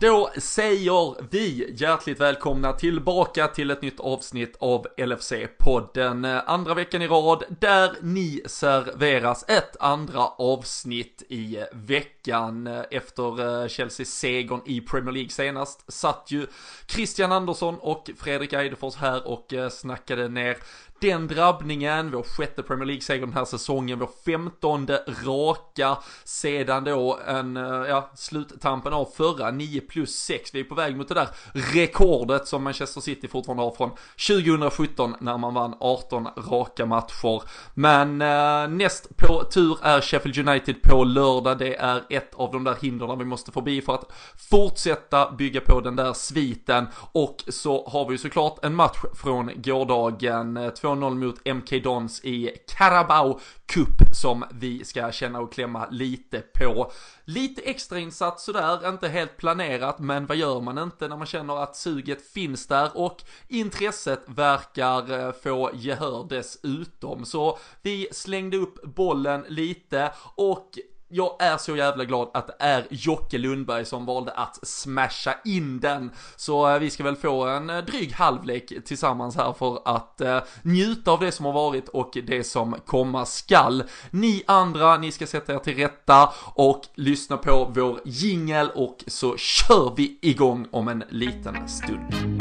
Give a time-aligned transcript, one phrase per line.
[0.00, 6.42] Då säger vi hjärtligt välkomna tillbaka till ett nytt avsnitt av LFC-podden.
[6.46, 12.66] Andra veckan i rad där ni serveras ett andra avsnitt i veckan.
[12.90, 16.46] Efter eh, Chelsea-segern i Premier League senast satt ju
[16.86, 20.56] Christian Andersson och Fredrik Eidefors här och eh, snackade ner
[21.00, 27.56] den drabbningen, vår sjätte Premier League-seger den här säsongen, vår femtonde raka sedan då en,
[27.56, 30.54] eh, ja, sluttampen av förra, 9 plus 6.
[30.54, 33.90] Vi är på väg mot det där rekordet som Manchester City fortfarande har från
[34.28, 37.42] 2017 när man vann 18 raka matcher.
[37.74, 41.58] Men eh, näst på tur är Sheffield United på lördag.
[41.58, 44.12] Det är ett av de där hindren vi måste förbi för att
[44.50, 46.86] fortsätta bygga på den där sviten.
[47.12, 50.56] Och så har vi ju såklart en match från gårdagen.
[50.56, 56.40] Eh, 2-0 mot MK Dons i Carabao Cup som vi ska känna och klämma lite
[56.40, 56.92] på.
[57.24, 61.62] Lite extra insats sådär, inte helt planerat, men vad gör man inte när man känner
[61.62, 67.24] att suget finns där och intresset verkar eh, få gehör dessutom.
[67.24, 70.70] Så vi slängde upp bollen lite och
[71.08, 75.80] jag är så jävla glad att det är Jocke Lundberg som valde att smasha in
[75.80, 76.10] den.
[76.36, 80.40] Så eh, vi ska väl få en eh, dryg halvlek tillsammans här för att eh,
[80.62, 83.82] njuta av det som har varit och det som komma skall.
[84.10, 89.36] Ni andra, ni ska sätta er till rätta och lyssna på vår jingel och så
[89.36, 92.37] kör vi igång om en liten stund.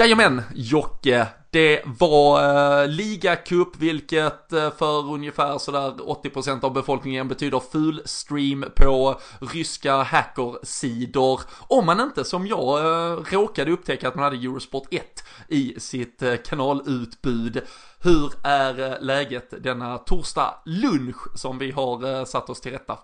[0.00, 1.26] Jajamän, Jocke.
[1.50, 2.42] Det var
[2.82, 9.96] eh, ligacup, vilket eh, för ungefär sådär 80% av befolkningen betyder full stream på ryska
[10.02, 11.40] hackersidor.
[11.58, 16.22] Om man inte som jag eh, råkade upptäcka att man hade Eurosport 1 i sitt
[16.22, 17.62] eh, kanalutbud.
[18.02, 22.98] Hur är eh, läget denna torsdag lunch som vi har eh, satt oss till rätta?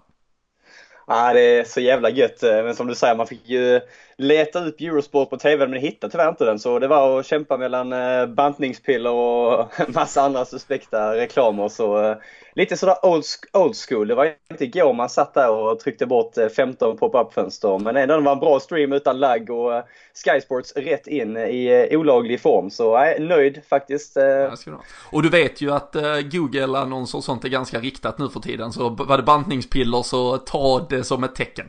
[1.07, 2.43] Ja, det är så jävla gött.
[2.43, 3.81] Eh, men som du säger, man fick ju
[4.17, 6.59] leta upp Eurosport på TV men hittade tyvärr inte den.
[6.59, 11.69] Så det var att kämpa mellan eh, bantningspiller och massa andra suspekta reklamer.
[11.69, 12.17] Så eh,
[12.57, 14.09] lite sådär old, old school.
[14.09, 17.79] Det var inte igår man satt där och tryckte bort eh, 15 pop-up-fönster.
[17.79, 19.85] Men ändå var en bra stream utan lagg och eh,
[20.25, 22.71] Sky Sports rätt in i eh, olaglig form.
[22.71, 24.17] Så jag är nöjd faktiskt.
[24.17, 24.75] Ja, du.
[25.11, 25.97] Och du vet ju att
[26.33, 28.73] Google-annonser och sånt är ganska riktat nu för tiden.
[28.73, 31.69] Så var det bantningspiller så ta det som ett tecken.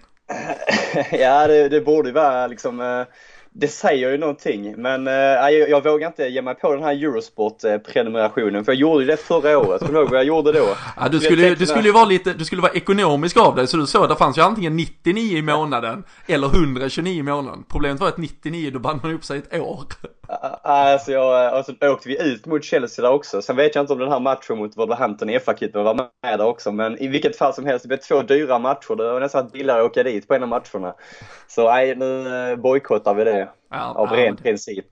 [1.12, 3.06] ja, det, det borde ju vara liksom
[3.60, 6.94] det säger ju någonting, men eh, jag, jag vågar inte ge mig på den här
[6.94, 9.80] Eurosport-prenumerationen för jag gjorde det förra året.
[9.80, 10.68] Kommer du ihåg vad jag gjorde då?
[10.98, 13.68] Ja, du skulle, tänkte du skulle ju vara lite, du skulle vara ekonomisk av dig,
[13.68, 17.64] så du såg att det fanns ju antingen 99 i månaden eller 129 i månaden.
[17.70, 19.86] Problemet var att 99 då band man upp sig ett år.
[20.30, 23.42] Ah, ah, alltså, jag, eh, Och så åkte vi ut mot Chelsea där också.
[23.42, 26.46] Sen vet jag inte om den här matchen mot Wolverhampton i FA-cupen var med där
[26.46, 26.72] också.
[26.72, 28.96] Men i vilket fall som helst, det blev två dyra matcher.
[28.96, 30.96] Det var nästan billigare att åka dit på en av matcherna.
[31.48, 33.50] Så nej, nu eh, bojkottar vi det.
[33.70, 34.86] Ja, Av ren det- princip.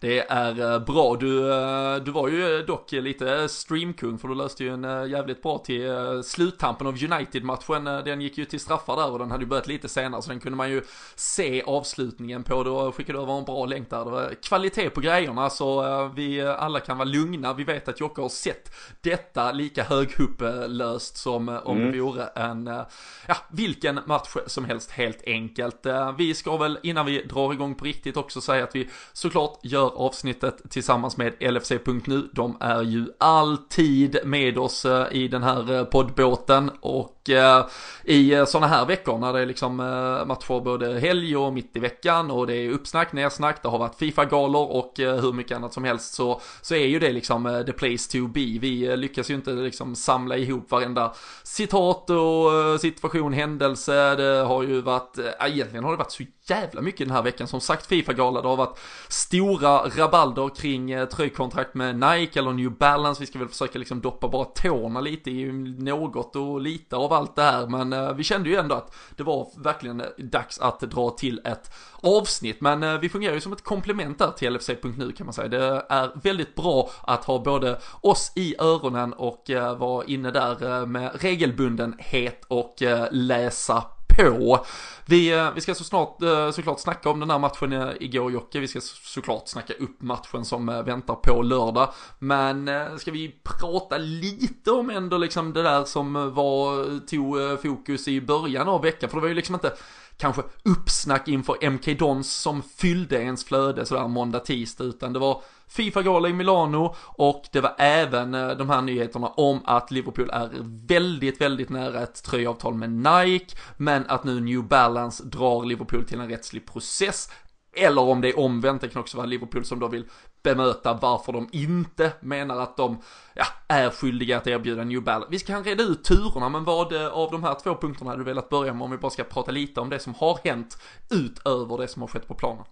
[0.00, 1.16] Det är eh, bra.
[1.20, 5.42] Du, eh, du var ju dock lite streamkung för du löste ju en eh, jävligt
[5.42, 7.86] bra till eh, sluttampen av United-matchen.
[7.86, 10.30] Eh, Den gick ju till straffar där och den hade ju börjat lite senare så
[10.30, 10.82] den kunde man ju
[11.14, 12.62] se avslutningen på.
[12.62, 14.04] Då skickade du över en bra länk där.
[14.04, 17.52] Det var kvalitet på grejerna så eh, vi alla kan vara lugna.
[17.52, 18.70] Vi vet att Jocke har sett
[19.00, 22.82] detta lika höghupplöst som eh, om det vore en, eh,
[23.28, 25.86] ja, vilken match som helst helt enkelt.
[25.86, 29.58] Eh, Vi ska väl innan vi drar igång på riktigt också säga att vi såklart
[29.62, 32.28] gör avsnittet tillsammans med LFC.nu.
[32.32, 37.66] De är ju alltid med oss eh, i den här eh, poddbåten och eh,
[38.04, 41.76] i eh, sådana här veckor när det är liksom eh, matcher både helg och mitt
[41.76, 45.56] i veckan och det är uppsnack, nersnack, det har varit Fifa-galor och eh, hur mycket
[45.56, 48.58] annat som helst så, så är ju det liksom eh, the place to be.
[48.60, 54.16] Vi eh, lyckas ju inte liksom samla ihop varenda citat och situation, händelse.
[54.16, 57.46] Det har ju varit, egentligen har det varit så jävla mycket den här veckan.
[57.46, 58.78] Som sagt Fifa-gala, det har varit
[59.08, 63.20] stora rabalder kring eh, tröjkontrakt med Nike eller New Balance.
[63.20, 67.16] Vi ska väl försöka liksom doppa bara tårna lite i något och lite av av
[67.16, 67.66] allt det här.
[67.66, 71.40] Men eh, vi kände ju ändå att det var verkligen eh, dags att dra till
[71.44, 71.72] ett
[72.02, 72.60] avsnitt.
[72.60, 75.48] Men eh, vi fungerar ju som ett komplement där till LFC.nu kan man säga.
[75.48, 81.10] Det är väldigt bra att ha både oss i öronen och vara inne där med
[81.14, 82.74] regelbundenhet och
[83.10, 83.84] läsa
[84.22, 84.66] på.
[85.06, 88.60] Vi, eh, vi ska så snart, eh, såklart snacka om den här matchen igår Jocke,
[88.60, 91.92] vi ska såklart snacka upp matchen som eh, väntar på lördag.
[92.18, 98.20] Men ska vi prata lite om ändå liksom det där som var, tog fokus i
[98.20, 99.72] början av veckan, för det var ju liksom inte
[100.16, 105.42] kanske uppsnack inför MK Dons som fyllde ens flöde sådär måndag, tisdag, utan det var
[105.70, 110.50] Fifa-gala i Milano och det var även eh, de här nyheterna om att Liverpool är
[110.88, 116.20] väldigt, väldigt nära ett tröjavtal med Nike, men att nu New Balance drar Liverpool till
[116.20, 117.30] en rättslig process.
[117.76, 120.04] Eller om det är omvänt, det kan också vara Liverpool som då vill
[120.42, 123.02] bemöta varför de inte menar att de
[123.34, 125.28] ja, är skyldiga att erbjuda New Balance.
[125.30, 128.24] Vi ska reda ut turerna, men vad eh, av de här två punkterna hade du
[128.24, 130.78] velat börja med om vi bara ska prata lite om det som har hänt
[131.10, 132.64] utöver det som har skett på planen?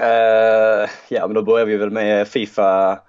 [0.00, 3.00] Uh, ja, men då börjar vi väl med Fifa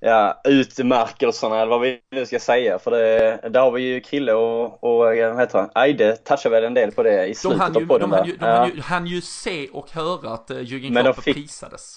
[0.00, 2.78] ja, utmärkelserna eller vad vi nu ska säga.
[2.78, 5.70] För det, där har vi ju Kille och, och vad heter han?
[5.74, 8.10] Aide touchar väl en del på det i slutet de av podden.
[8.10, 8.68] De hann ju, de ja.
[8.74, 11.34] ju, han ju se och höra att uh, Jürgen Klopp fick...
[11.36, 11.96] prisades.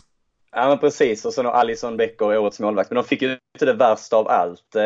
[0.56, 2.89] Ja men precis och sen har Alison Becker årets målvakt.
[2.89, 4.75] Men de fick ju inte det värsta av allt.
[4.75, 4.81] Eh,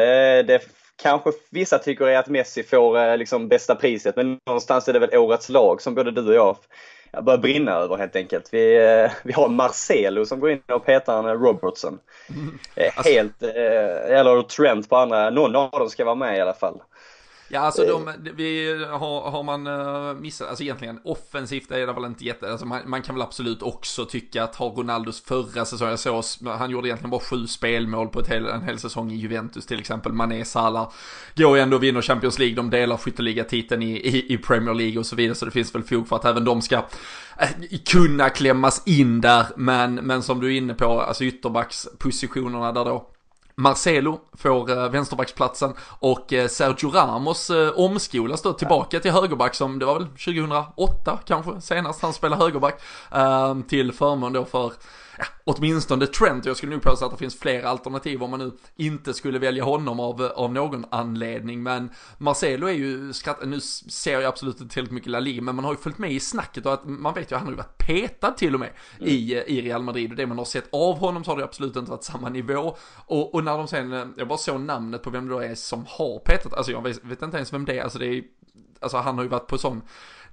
[0.48, 0.62] det
[1.02, 5.18] kanske vissa tycker är att Messi får liksom bästa priset men någonstans är det väl
[5.18, 6.58] årets lag som både du och jag
[7.16, 8.50] jag börjar brinna över helt enkelt.
[8.52, 12.00] Vi, eh, vi har Marcelo som går in och petar en Robertson.
[12.30, 12.60] Mm.
[12.96, 16.54] Alltså, helt, eh, eller Trent på andra, någon av dem ska vara med i alla
[16.54, 16.82] fall.
[17.48, 22.06] Ja, alltså de, vi, har, har man uh, missat, alltså egentligen offensivt är det väl
[22.06, 25.90] inte jätte, alltså man, man, kan väl absolut också tycka att har Ronaldos förra säsong,
[25.90, 29.16] jag såg, han gjorde egentligen bara sju spelmål på ett hel, en hel säsong i
[29.16, 30.92] Juventus till exempel, Mané, Salah,
[31.36, 35.00] går ju ändå och vinner Champions League, de delar skytteligatiteln i, i, i Premier League
[35.00, 36.76] och så vidare, så det finns väl fog för att även de ska
[37.38, 37.50] äh,
[37.86, 43.10] kunna klämmas in där, men, men som du är inne på, alltså ytterbackspositionerna där då
[43.58, 49.80] Marcelo får eh, vänsterbacksplatsen och eh, Sergio Ramos eh, omskolas då tillbaka till högerback som
[49.80, 52.82] det var väl 2008 kanske senast han spelade högerback
[53.68, 54.74] till förmån då för
[55.18, 56.46] ja, åtminstone Trent.
[56.46, 59.64] Jag skulle nog påstå att det finns fler alternativ om man nu inte skulle välja
[59.64, 61.64] honom av, av någon anledning.
[61.64, 65.56] Men Marcelo är ju, skratt, nu ser jag absolut inte tillräckligt mycket La Liga, men
[65.56, 67.54] man har ju följt med i snacket och att man vet ju att han har
[67.54, 68.70] ju varit petad till och med
[69.00, 69.10] mm.
[69.10, 70.12] i, i Real Madrid.
[70.12, 72.78] Och det man har sett av honom så har det absolut inte varit samma nivå.
[73.06, 75.86] Och, och när de sen, jag bara såg namnet på vem det då är som
[75.88, 78.24] har petat, alltså jag vet, vet inte ens vem det är, alltså det är
[78.80, 79.82] alltså han har ju varit på sån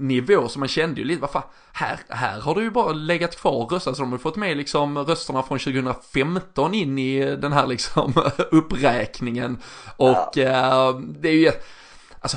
[0.03, 3.37] nivå så man kände ju lite, vad fan, här, här har du ju bara legat
[3.37, 7.67] kvar röster, alltså de har fått med liksom rösterna från 2015 in i den här
[7.67, 8.13] liksom
[8.51, 9.59] uppräkningen
[9.97, 10.43] och ja.
[10.43, 11.53] äh, det är ju,
[12.21, 12.37] alltså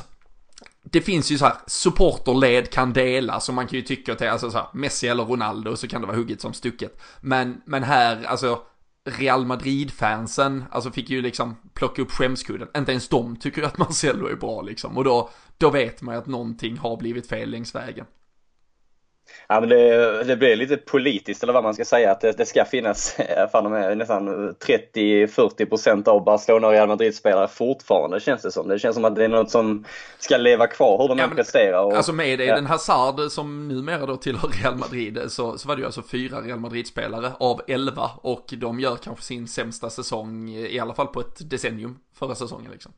[0.91, 4.27] det finns ju så här, supporterled kan dela, så man kan ju tycka att det
[4.27, 7.01] är alltså så här, Messi eller Ronaldo så kan det vara hugget som stucket.
[7.21, 8.61] Men, men här, alltså,
[9.05, 12.67] Real Madrid-fansen, alltså fick ju liksom plocka upp skämskudden.
[12.77, 14.97] Inte ens de tycker att Marcelo är bra liksom.
[14.97, 18.05] Och då, då vet man ju att någonting har blivit fel längs vägen.
[19.47, 22.45] Ja, men det, det blir lite politiskt eller vad man ska säga att det, det
[22.45, 23.17] ska finnas
[23.51, 28.67] fan med nästan 30-40 procent av Barcelona och Real Madrid-spelare fortfarande känns det som.
[28.67, 29.85] Det känns som att det är något som
[30.19, 31.83] ska leva kvar hur de ja, än presterar.
[31.83, 32.55] Och, alltså med det, ja.
[32.55, 36.41] den Hazard som numera då tillhör Real Madrid så, så var det ju alltså fyra
[36.41, 41.19] Real Madrid-spelare av elva och de gör kanske sin sämsta säsong i alla fall på
[41.19, 42.91] ett decennium förra säsongen liksom.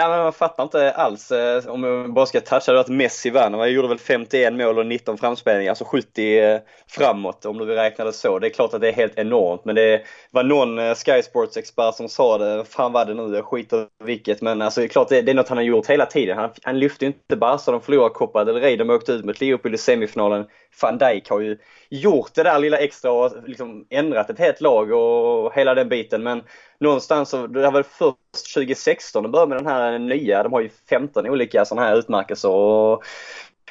[0.00, 3.30] Ja, men man fattar inte alls eh, om jag bara ska toucha det att Messi
[3.30, 3.54] vann.
[3.54, 7.76] Han gjorde väl 51 mål och 19 framspelningar, alltså 70 eh, framåt om du vill
[7.76, 8.38] räkna det så.
[8.38, 11.94] Det är klart att det är helt enormt, men det var någon eh, Sky Sports-expert
[11.94, 12.64] som sa det.
[12.64, 14.40] Fan vad det nu, jag skiter vilket.
[14.40, 16.38] Men alltså det är klart, det, det är något han har gjort hela tiden.
[16.38, 19.74] Han, han lyfte inte Barca, de förlorade Copa del Rey, de åkte ut mot Liverpool
[19.74, 20.46] i semifinalen.
[20.82, 21.58] Van Dijk har ju
[21.90, 26.22] gjort det där lilla extra och liksom ändrat ett helt lag och hela den biten.
[26.22, 26.42] Men
[26.80, 30.60] någonstans så, det var väl först 2016 de började med den här nya, de har
[30.60, 33.04] ju 15 olika sådana här utmärkelser och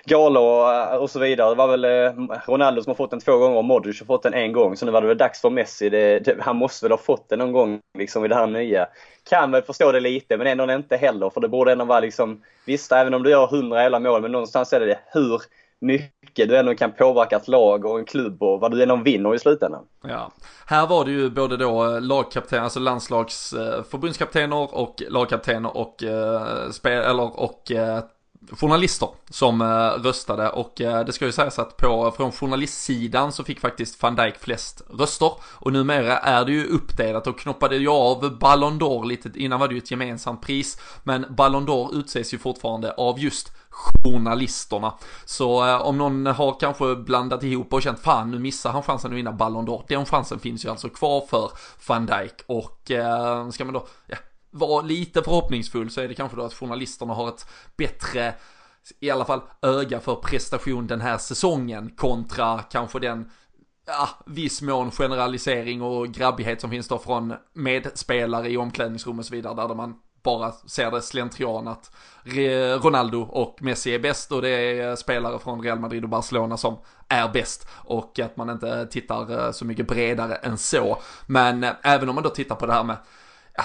[0.05, 1.49] galor och så vidare.
[1.49, 4.23] Det var väl eh, Ronaldo som har fått den två gånger och Modric har fått
[4.23, 4.77] den en gång.
[4.77, 5.89] Så nu var det väl dags för Messi.
[5.89, 8.87] Det, det, han måste väl ha fått den någon gång liksom i det här nya.
[9.29, 12.41] Kan väl förstå det lite men ändå inte heller för det borde ändå vara liksom
[12.65, 15.41] Visst, även om du gör 100 jävla mål men någonstans är det hur
[15.81, 16.49] mycket.
[16.49, 19.39] Du ändå kan påverka ett lag och en klubb och vad du än vinner i
[19.39, 19.85] slutändan.
[20.03, 20.31] Ja,
[20.65, 26.03] här var det ju både då eh, lagkapten, alltså landslags eh, förbundskaptener och lagkaptener och,
[26.03, 27.71] eh, spel, eller, och
[28.51, 29.63] journalister som
[30.03, 30.49] röstade.
[30.49, 34.81] Och det ska ju sägas att på, från journalistsidan så fick faktiskt van Dijk flest
[34.99, 35.31] röster.
[35.43, 39.67] Och numera är det ju uppdelat och knoppade ju av Ballon d'Or lite, innan var
[39.67, 40.79] det ju ett gemensamt pris.
[41.03, 44.93] Men Ballon d'Or utses ju fortfarande av just journalisterna.
[45.25, 49.11] Så eh, om någon har kanske blandat ihop och känt fan nu missar han chansen
[49.11, 49.83] att vinna Ballon d'Or.
[49.87, 51.51] Den chansen finns ju alltså kvar för
[51.87, 54.17] van Dijk och eh, ska man då ja,
[54.51, 57.45] vara lite förhoppningsfull så är det kanske då att journalisterna har ett
[57.77, 58.33] bättre
[58.99, 63.31] i alla fall öga för prestation den här säsongen kontra kanske den
[63.87, 69.35] ja, viss mån generalisering och grabbighet som finns då från medspelare i omklädningsrum och så
[69.35, 69.95] vidare där man
[70.27, 71.91] bara ser det slentrian att
[72.83, 76.77] Ronaldo och Messi är bäst och det är spelare från Real Madrid och Barcelona som
[77.07, 80.97] är bäst och att man inte tittar eh, så mycket bredare än så.
[81.25, 82.97] Men eh, även om man då tittar på det här med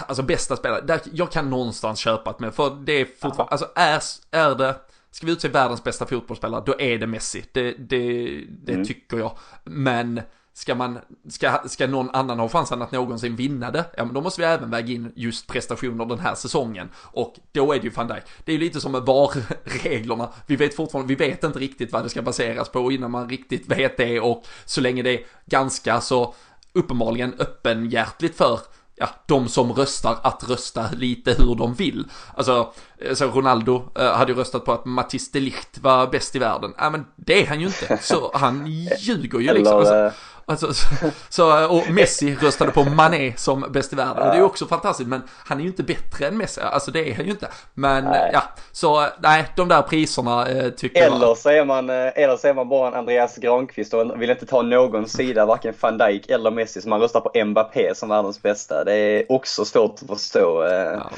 [0.08, 3.68] Alltså bästa spelare, där, jag kan någonstans köpa det med för det är fortfarande, alltså
[3.74, 4.74] är, är det
[5.10, 7.44] Ska vi utse världens bästa fotbollsspelare, då är det Messi.
[7.52, 8.86] Det, det, det mm.
[8.86, 9.38] tycker jag.
[9.64, 10.20] Men
[10.54, 14.20] ska man, ska, ska någon annan ha chansen att någonsin vinna det, ja men då
[14.20, 16.88] måste vi även väga in just prestationer den här säsongen.
[16.96, 18.22] Och då är det ju van Dijk.
[18.44, 20.28] Det är ju lite som med VAR-reglerna.
[20.46, 23.68] Vi vet fortfarande, vi vet inte riktigt vad det ska baseras på innan man riktigt
[23.68, 26.34] vet det och så länge det är ganska så
[26.72, 28.60] uppenbarligen öppenhjärtligt för
[29.02, 32.04] ja, de som röstar att rösta lite hur de vill.
[32.34, 36.36] Alltså, eh, så Ronaldo eh, hade ju röstat på att Matisse de Ligt var bäst
[36.36, 36.74] i världen.
[36.78, 37.98] Ja, men det är han ju inte.
[38.02, 38.66] Så han
[38.98, 39.78] ljuger ju liksom.
[39.78, 40.10] Alltså,
[40.46, 40.86] Alltså, så,
[41.28, 44.22] så, och Messi röstade på Mané som bäst i världen.
[44.22, 46.60] Och det är också fantastiskt, men han är ju inte bättre än Messi.
[46.60, 47.48] Alltså det är han ju inte.
[47.74, 48.30] Men nej.
[48.32, 51.38] ja, så nej, de där priserna eh, tycker eller jag.
[51.38, 54.46] Så är man, eh, eller så är man bara en Andreas Granqvist och vill inte
[54.46, 58.42] ta någon sida, varken van Dijk eller Messi, så man röstar på Mbappé som världens
[58.42, 58.84] bästa.
[58.84, 60.64] Det är också svårt att förstå.
[60.64, 60.72] Eh.
[60.72, 61.10] Ja.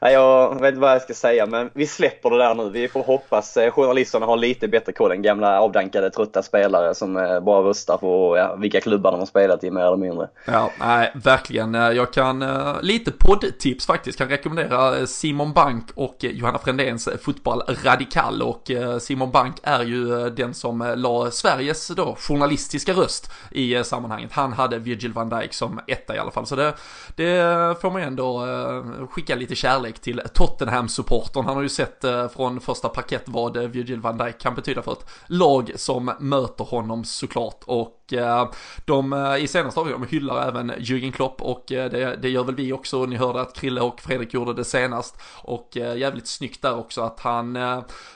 [0.00, 2.70] Jag vet inte vad jag ska säga men vi släpper det där nu.
[2.70, 7.16] Vi får hoppas eh, journalisterna har lite bättre koll än gamla avdankade trötta spelare som
[7.16, 10.28] eh, bara röstar på ja, vilka klubbar de har spelat i mer eller mindre.
[10.44, 11.74] Ja, nej, verkligen.
[11.74, 12.44] Eh, jag kan,
[12.82, 19.56] lite poddtips faktiskt, kan rekommendera Simon Bank och Johanna Frändéns Fotboll Radikal och Simon Bank
[19.62, 24.32] är ju den som la Sveriges då journalistiska röst i sammanhanget.
[24.32, 26.74] Han hade Virgil van Dijk som etta i alla fall, så det,
[27.16, 27.40] det
[27.80, 28.46] får man ändå
[29.10, 31.44] skicka lite kärlek kärlek till Tottenham-supportern.
[31.44, 34.82] Han har ju sett eh, från första parkett vad eh, Virgil van Dijk kan betyda
[34.82, 37.64] för ett lag som möter honom såklart.
[37.66, 38.50] Och Eh,
[38.84, 42.54] de eh, i senaste avgången hyllar även Jürgen Klopp och eh, det, det, gör väl
[42.54, 43.06] vi också.
[43.06, 45.22] Ni hörde att Krille och Fredrik gjorde det senast.
[45.42, 47.58] Och jävligt snyggt där också att han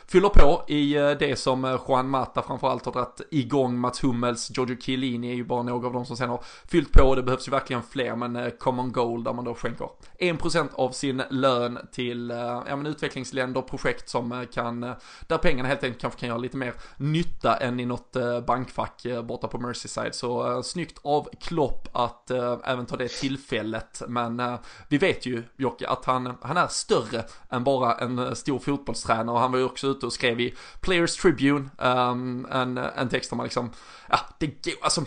[0.06, 3.78] fyller på i det som Juan Mata framförallt har dragit igång.
[3.78, 7.14] Mats Hummels, Giorgio Chiellini är ju bara några av dem som sen har fyllt på.
[7.14, 11.22] Det behövs ju verkligen fler men common goal där man då skänker 1% av sin
[11.30, 12.30] lön till
[12.68, 14.80] ja, men utvecklingsländer, projekt som kan,
[15.26, 19.48] där pengarna helt enkelt kanske kan göra lite mer nytta än i något bankfack borta
[19.48, 20.14] på Merseyside.
[20.14, 24.02] Så eh, snyggt av Klopp att eh, även ta det tillfället.
[24.08, 24.54] Men eh,
[24.88, 29.40] vi vet ju Jocke att han, han är större än bara en stor fotbollstränare och
[29.40, 33.36] han var ju också ute och skrev i Players Tribune um, en, en text där
[33.36, 33.70] man liksom,
[34.08, 35.04] ja det går, alltså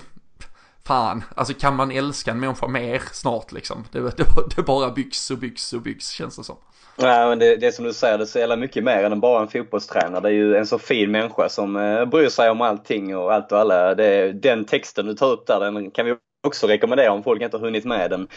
[0.87, 3.83] fan, alltså kan man älska en människa mer snart liksom?
[3.91, 4.25] Det, det,
[4.55, 6.57] det bara byggs och byggs och byggs känns det som.
[6.97, 10.21] Nej, men det, det som du säger, det är mycket mer än bara en fotbollstränare.
[10.21, 13.51] Det är ju en så fin människa som eh, bryr sig om allting och allt
[13.51, 13.95] och alla.
[13.95, 16.15] Det, den texten du tar upp där, den kan vi
[16.45, 18.27] också rekommendera om folk inte har hunnit med den.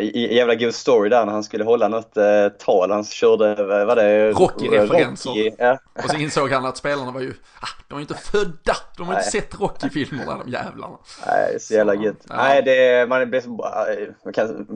[0.00, 2.90] I, jävla god story där när han skulle hålla något eh, tal.
[2.90, 4.30] Han körde, vad det?
[4.32, 5.30] Rocky-referenser.
[5.30, 5.78] Rocky, ja.
[6.04, 8.76] Och så insåg han att spelarna var ju, ah, de var ju inte födda.
[8.96, 10.98] De har ju inte sett Rocky-filmerna de jävlarna.
[11.26, 12.24] Nej, så jävla gött.
[12.28, 12.36] Ja.
[12.36, 14.66] Nej, det, man blir, kan,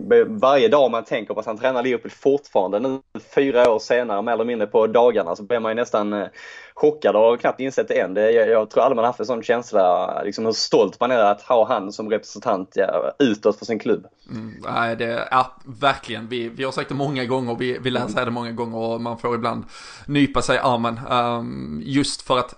[0.41, 3.01] varje dag man tänker på att han tränar Liverpool fortfarande nu
[3.35, 6.27] fyra år senare mer eller mindre på dagarna så blir man ju nästan eh,
[6.75, 8.15] chockad och knappt insett det än.
[8.15, 11.19] Det, jag, jag tror aldrig man haft en sån känsla, liksom hur stolt man är
[11.19, 14.07] att ha han som representant ja, utåt för sin klubb.
[14.31, 16.29] Mm, nej, det, ja, verkligen.
[16.29, 19.01] Vi, vi har sagt det många gånger, vi, vi lär säga det många gånger och
[19.01, 19.65] man får ibland
[20.07, 21.01] nypa sig i armen.
[21.11, 22.55] Um, just för att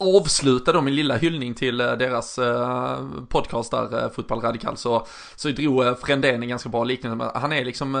[0.00, 5.06] avsluta då min lilla hyllning till eh, deras eh, podcast där, eh, Fotboll Radikal, så,
[5.36, 7.30] så drog Frändén en ganska bra liknelse.
[7.34, 7.94] Han är liksom,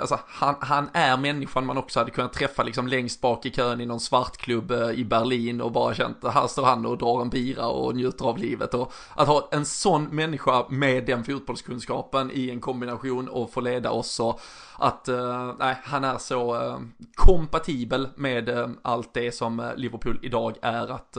[0.00, 3.80] alltså han, han är människan man också hade kunnat träffa liksom längst bak i kön
[3.80, 7.66] i någon svartklubb i Berlin och bara känt, här står han och drar en bira
[7.66, 8.74] och njuter av livet.
[8.74, 13.90] Och att ha en sån människa med den fotbollskunskapen i en kombination och få leda
[13.90, 14.40] oss och
[14.78, 16.80] att uh, nej, han är så uh,
[17.14, 21.16] kompatibel med uh, allt det som Liverpool idag är att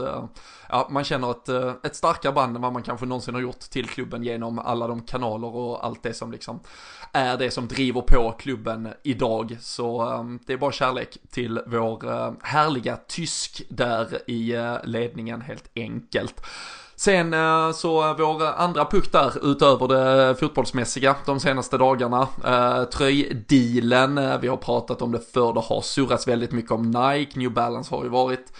[0.68, 1.48] ja, man känner ett,
[1.84, 5.02] ett starkare band än vad man kanske någonsin har gjort till klubben genom alla de
[5.02, 6.60] kanaler och allt det som liksom
[7.12, 9.56] är det som driver på klubben idag.
[9.60, 10.04] Så
[10.46, 16.42] det är bara kärlek till vår härliga tysk där i ledningen helt enkelt.
[16.96, 22.28] Sen eh, så vår andra puck där utöver det fotbollsmässiga de senaste dagarna.
[22.44, 26.90] Eh, tröjdealen, eh, vi har pratat om det förr, det har surrats väldigt mycket om
[26.90, 28.52] Nike, New Balance har ju varit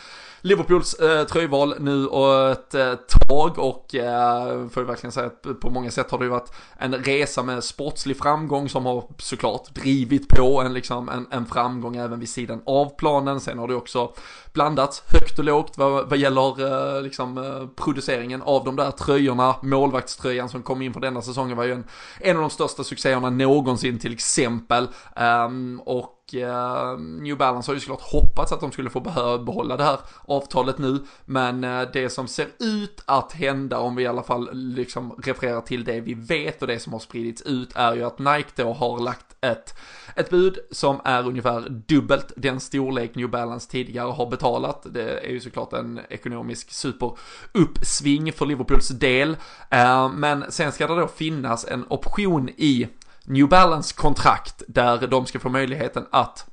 [0.45, 2.95] Liverpools eh, tröjval nu och ett eh,
[3.29, 6.53] tag och eh, får jag verkligen säga att på många sätt har det ju varit
[6.79, 11.97] en resa med sportslig framgång som har såklart drivit på en, liksom, en, en framgång
[11.97, 13.41] även vid sidan av planen.
[13.41, 14.13] Sen har det också
[14.55, 19.57] blandats högt och lågt vad, vad gäller eh, liksom, eh, produceringen av de där tröjorna.
[19.63, 21.85] Målvaktströjan som kom in för denna säsongen var ju en,
[22.21, 24.89] en av de största succéerna någonsin till exempel.
[25.17, 29.01] Um, och eh, New Balance har ju såklart hoppats att de skulle få
[29.45, 31.05] behålla det här avtalet nu.
[31.25, 35.61] Men eh, det som ser ut att hända, om vi i alla fall liksom refererar
[35.61, 38.73] till det vi vet och det som har spridits ut, är ju att Nike då
[38.73, 39.75] har lagt ett,
[40.17, 44.87] ett bud som är ungefär dubbelt den storlek New Balance tidigare har betalat.
[44.91, 49.37] Det är ju såklart en ekonomisk superuppsving för Liverpools del.
[49.71, 52.89] Eh, men sen ska det då finnas en option i
[53.25, 56.47] New Balance kontrakt där de ska få möjligheten att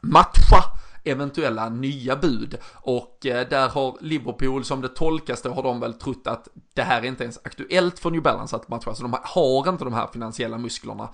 [0.00, 0.64] matcha
[1.04, 5.94] eventuella nya bud och eh, där har Liverpool som det tolkas då har de väl
[5.94, 9.16] trott att det här är inte ens aktuellt för New Balance att matcha så de
[9.22, 11.08] har inte de här finansiella musklerna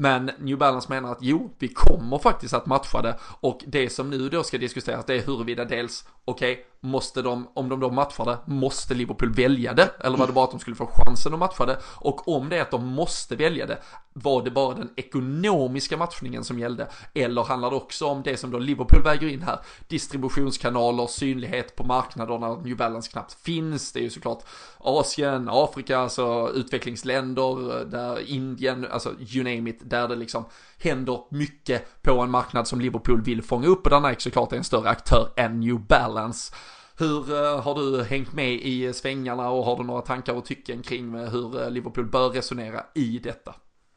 [0.00, 4.10] men New Balance menar att jo, vi kommer faktiskt att matcha det och det som
[4.10, 7.90] nu då ska diskuteras det är huruvida dels, okej, okay, måste de, om de då
[7.90, 9.90] matchar det, måste Liverpool välja det?
[10.00, 11.78] Eller var det bara att de skulle få chansen att matcha det?
[11.84, 13.78] Och om det är att de måste välja det,
[14.12, 16.88] var det bara den ekonomiska matchningen som gällde?
[17.14, 19.58] Eller handlar det också om det som då Liverpool väger in här?
[19.88, 23.92] Distributionskanaler, synlighet på marknaderna, New Balance knappt finns.
[23.92, 24.44] Det är ju såklart
[24.78, 30.44] Asien, Afrika, alltså utvecklingsländer, eh, där Indien, alltså you name it, där det liksom
[30.78, 34.56] händer mycket på en marknad som Liverpool vill fånga upp och där Nike såklart är
[34.56, 36.54] en större aktör än New Balance.
[36.98, 40.82] Hur eh, har du hängt med i svängarna och har du några tankar och tycken
[40.82, 43.54] kring eh, hur eh, Liverpool bör resonera i detta?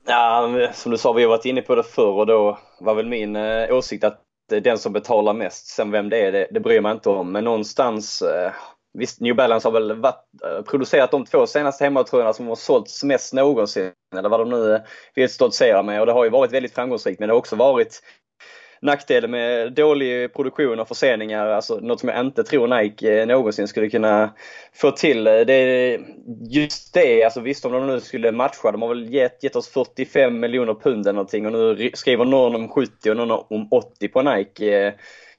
[0.07, 3.09] Ja, som du sa, vi har varit inne på det förr och då var väl
[3.09, 3.35] min
[3.71, 4.19] åsikt att
[4.63, 7.31] den som betalar mest, sen vem det är, det, det bryr man inte om.
[7.31, 8.23] Men någonstans
[8.93, 13.03] Visst, New Balance har väl varit, eh, producerat de två senaste hemmatröjorna som har sålts
[13.03, 14.81] mest någonsin, eller vad de nu eh,
[15.15, 15.99] vill stoltsera med.
[15.99, 18.01] Och det har ju varit väldigt framgångsrikt, men det har också varit
[18.83, 23.67] nackdel med dålig produktion och förseningar, alltså något som jag inte tror Nike eh, någonsin
[23.67, 24.33] skulle kunna
[24.73, 25.23] få till.
[25.23, 25.99] Det,
[26.49, 29.69] just det, alltså visst om de nu skulle matcha, de har väl gett, gett oss
[29.69, 34.07] 45 miljoner pund eller någonting och nu skriver någon om 70 och någon om 80
[34.07, 34.93] på Nike.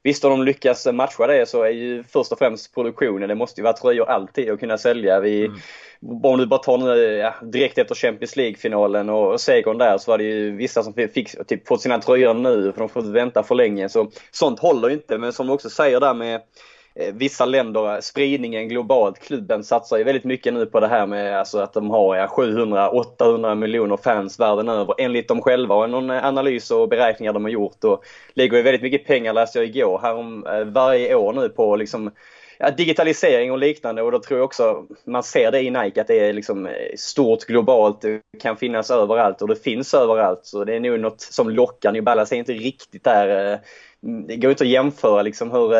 [0.04, 3.60] Visst, om de lyckas matcha det så är ju först och främst produktionen, det måste
[3.60, 5.20] ju vara tröjor alltid att kunna sälja.
[5.20, 5.60] Vi, mm.
[6.22, 10.10] Om du bara tar nu ja, direkt efter Champions League-finalen och, och segern där så
[10.10, 13.42] var det ju vissa som fick typ, fått sina tröjor nu för de får vänta
[13.42, 13.88] för länge.
[13.88, 15.18] Så sånt håller ju inte.
[15.18, 16.40] Men som du också säger där med
[17.00, 21.38] Eh, vissa länder, spridningen globalt, klubben satsar ju väldigt mycket nu på det här med
[21.38, 25.74] alltså att de har 700-800 miljoner fans världen över enligt dem själva.
[25.74, 27.84] Och någon eh, analys och beräkningar de har gjort.
[27.84, 28.04] Och
[28.34, 31.76] lägger ju väldigt mycket pengar läste jag igår härom om eh, varje år nu på
[31.76, 32.10] liksom
[32.58, 34.02] ja, digitalisering och liknande.
[34.02, 37.44] Och då tror jag också man ser det i Nike att det är liksom stort
[37.44, 40.40] globalt, det kan finnas överallt och det finns överallt.
[40.42, 41.92] Så det är nog något som lockar.
[41.92, 43.58] New Balance är inte riktigt där,
[44.00, 45.74] det går inte att jämföra liksom hur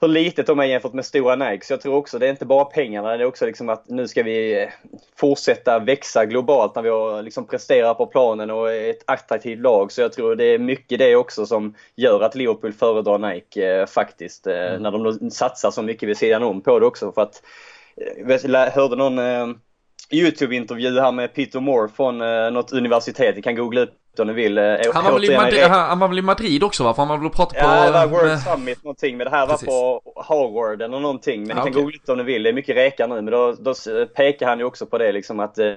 [0.00, 1.66] hur litet de är jämfört med stora Nike.
[1.66, 4.08] Så jag tror också det är inte bara pengarna, det är också liksom att nu
[4.08, 4.68] ska vi eh,
[5.16, 9.92] fortsätta växa globalt när vi har liksom presterat på planen och är ett attraktivt lag.
[9.92, 13.86] Så jag tror det är mycket det också som gör att Liverpool föredrar Nike eh,
[13.86, 14.46] faktiskt.
[14.46, 14.82] Eh, mm.
[14.82, 17.12] När de satsar så mycket vid sidan om på det också.
[17.12, 17.42] För att,
[18.44, 19.46] jag hörde någon eh,
[20.10, 23.36] Youtube-intervju här med Peter Moore från eh, något universitet.
[23.36, 24.58] Ni kan googla upp om ni vill.
[24.58, 26.94] Eh, han var, väl i Madrid, han, var väl i Madrid också va?
[26.94, 27.66] För han var väl och pratade på...
[27.66, 28.40] Ja, det var World med...
[28.40, 29.16] Summit någonting.
[29.16, 29.68] Men det här Precis.
[29.68, 31.40] var på Harvard eller någonting.
[31.40, 31.72] Men ni kan okay.
[31.72, 32.42] googla upp om ni vill.
[32.42, 33.14] Det är mycket rekar nu.
[33.14, 33.74] Men då, då
[34.16, 35.72] pekar han ju också på det liksom att eh,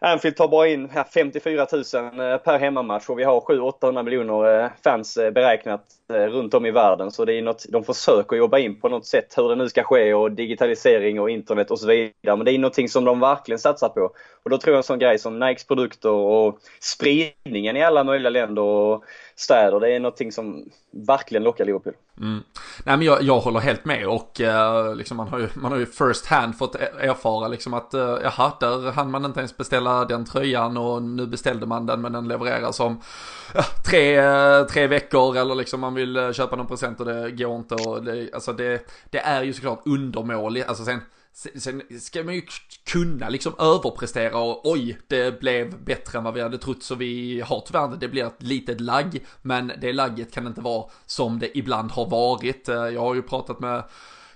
[0.00, 1.82] Anfield tar bara in 54 000
[2.30, 6.70] eh, per hemmamatch och vi har 700-800 miljoner eh, fans beräknat Eh, runt om i
[6.70, 7.10] världen.
[7.10, 9.82] Så det är något, de försöker jobba in på något sätt hur det nu ska
[9.82, 12.36] ske och digitalisering och internet och så vidare.
[12.36, 14.10] Men det är någonting som de verkligen satsar på.
[14.42, 18.30] Och då tror jag en sån grej som Nikes produkter och spridningen i alla möjliga
[18.30, 19.04] länder och
[19.36, 19.80] städer.
[19.80, 21.94] Det är någonting som verkligen lockar Liverpool.
[22.20, 22.42] Mm.
[22.84, 25.78] Nej men jag, jag håller helt med och eh, liksom man, har ju, man har
[25.78, 29.56] ju first hand fått e-, erfara liksom att eh, jaha, där hann man inte ens
[29.56, 34.18] beställa den tröjan och nu beställde man den men den levereras om uh, eh, tre,
[34.18, 37.74] eh, tre veckor eller liksom man vill Eh, köpa någon present och det går inte
[37.74, 41.00] och det, alltså det, det är ju såklart undermåligt, alltså sen
[41.32, 42.42] Sen ska man ju
[42.86, 47.40] kunna liksom överprestera och oj, det blev bättre än vad vi hade trott så vi
[47.40, 49.26] har tyvärr inte, det blir ett litet lagg.
[49.42, 52.68] Men det lagget kan inte vara som det ibland har varit.
[52.68, 53.82] Eh, jag har ju pratat med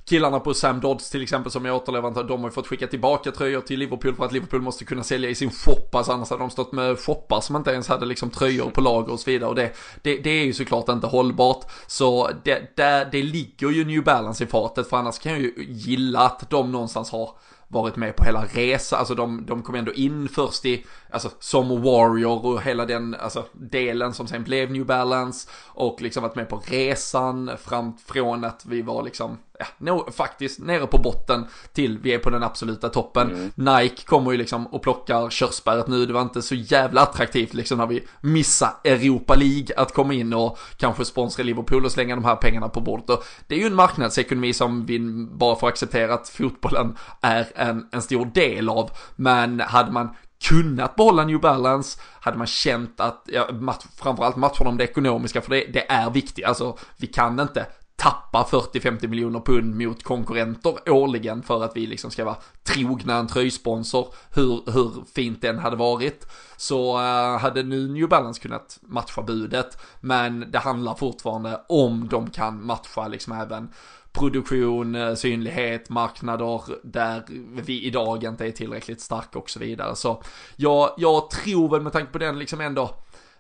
[0.08, 3.30] killarna på Sam Dodds till exempel som är återleverantör, de har ju fått skicka tillbaka
[3.30, 6.42] tröjor till Liverpool för att Liverpool måste kunna sälja i sin shop, alltså annars hade
[6.42, 9.50] de stått med shoppar som inte ens hade liksom tröjor på lager och så vidare
[9.50, 11.70] och det, det, det är ju såklart inte hållbart.
[11.86, 15.54] Så det, det, det ligger ju New Balance i fatet för annars kan jag ju
[15.68, 17.30] gilla att de någonstans har
[17.68, 21.83] varit med på hela resan, alltså de, de kom ändå in först i, alltså som
[21.83, 26.48] Warrior och hela den, alltså delen som sen blev New Balance och liksom varit med
[26.48, 31.98] på resan fram från att vi var liksom, ja, no, faktiskt nere på botten till
[31.98, 33.31] vi är på den absoluta toppen.
[33.31, 33.50] Mm.
[33.55, 37.79] Nike kommer ju liksom och plockar körsbäret nu, det var inte så jävla attraktivt liksom
[37.79, 42.24] när vi missar Europa League att komma in och kanske sponsra Liverpool och slänga de
[42.24, 43.11] här pengarna på bordet.
[43.11, 44.98] Och det är ju en marknadsekonomi som vi
[45.31, 48.90] bara får acceptera att fotbollen är en, en stor del av.
[49.16, 50.08] Men hade man
[50.48, 55.40] kunnat behålla New Balance, hade man känt att, ja, match, framförallt matcherna om det ekonomiska,
[55.40, 60.90] för det, det är viktigt, alltså vi kan inte tappa 40-50 miljoner pund mot konkurrenter
[60.90, 65.76] årligen för att vi liksom ska vara trogna en tröjsponsor, hur, hur fint den hade
[65.76, 66.26] varit.
[66.56, 72.30] Så uh, hade nu New Balance kunnat matcha budet, men det handlar fortfarande om de
[72.30, 73.68] kan matcha liksom även
[74.14, 77.24] produktion, eh, synlighet, marknader där
[77.62, 79.96] vi idag inte är tillräckligt starka och så vidare.
[79.96, 80.22] Så
[80.57, 82.90] jag, jag tror väl med tanke på den liksom ändå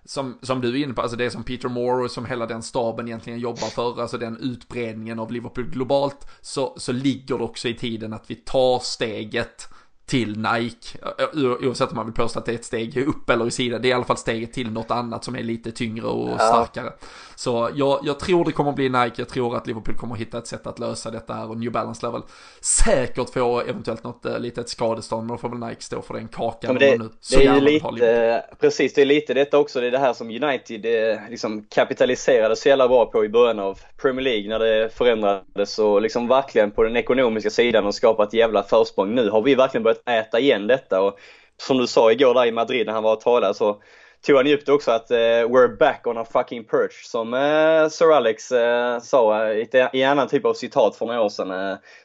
[0.04, 2.62] som, som du är inne på, alltså det som Peter Moore och som hela den
[2.62, 7.68] staben egentligen jobbar för, alltså den utbredningen av Liverpool globalt, så, så ligger det också
[7.68, 9.68] i tiden att vi tar steget
[10.06, 10.98] till Nike,
[11.34, 13.88] oavsett om man vill påstå att det är ett steg upp eller i sidan, det
[13.88, 16.38] är i alla fall steget till något annat som är lite tyngre och ja.
[16.38, 16.92] starkare.
[17.36, 20.46] Så jag, jag tror det kommer bli Nike, jag tror att Liverpool kommer hitta ett
[20.46, 22.22] sätt att lösa detta här och New Balance level
[22.60, 26.28] säkert få eventuellt något äh, litet skadestånd, men då får väl Nike stå för den
[26.28, 26.72] kakan.
[26.72, 29.90] Ja, det, nu, det är ju lite, precis det är lite detta också, det är
[29.90, 34.24] det här som United eh, liksom kapitaliserade så jävla bra på i början av Premier
[34.24, 38.62] League när det förändrades och liksom verkligen på den ekonomiska sidan och skapat ett jävla
[38.62, 39.14] försprång.
[39.14, 41.18] Nu har vi verkligen börjat börjat äta igen detta och
[41.56, 43.82] som du sa igår där i Madrid när han var och talade så
[44.26, 47.88] tog han upp det också att uh, we're back on a fucking perch som uh,
[47.88, 51.48] Sir Alex uh, sa i, i en annan typ av citat för några år sedan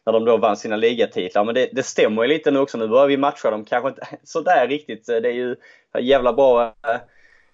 [0.06, 1.44] när de då vann sina ligatitlar.
[1.44, 2.78] Men det, det stämmer ju lite nu också.
[2.78, 5.06] Nu börjar vi matcha dem kanske inte sådär riktigt.
[5.06, 5.56] Det är ju
[6.00, 6.76] jävla bra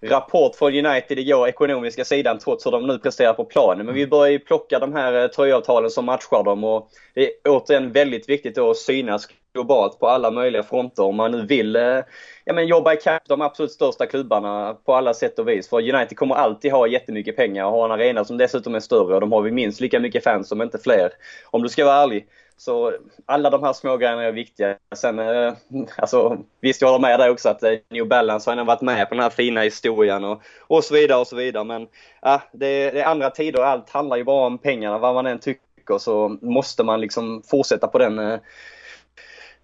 [0.01, 3.85] rapport från United igår, ekonomiska sidan, trots hur de nu presterar på planen.
[3.85, 7.91] Men vi börjar ju plocka de här tröjavtalen som matchar dem och det är återigen
[7.91, 11.99] väldigt viktigt då att synas globalt på alla möjliga fronter om man nu vill eh,
[12.45, 15.69] ja, men jobba ikapp de absolut största klubbarna på alla sätt och vis.
[15.69, 19.15] För United kommer alltid ha jättemycket pengar och ha en arena som dessutom är större
[19.15, 21.09] och de har vi minst lika mycket fans som inte fler.
[21.51, 22.27] Om du ska vara ärlig.
[22.57, 22.93] Så
[23.25, 24.75] alla de här små grejerna är viktiga.
[24.95, 25.53] Sen, eh,
[25.97, 29.15] alltså, visst jag håller med dig också att eh, New Balance har varit med på
[29.15, 31.63] den här fina historien och, och så vidare och så vidare.
[31.63, 31.87] Men
[32.21, 34.97] ja, det, det är andra tider allt handlar ju bara om pengarna.
[34.97, 38.39] Vad man än tycker så måste man liksom fortsätta på den eh,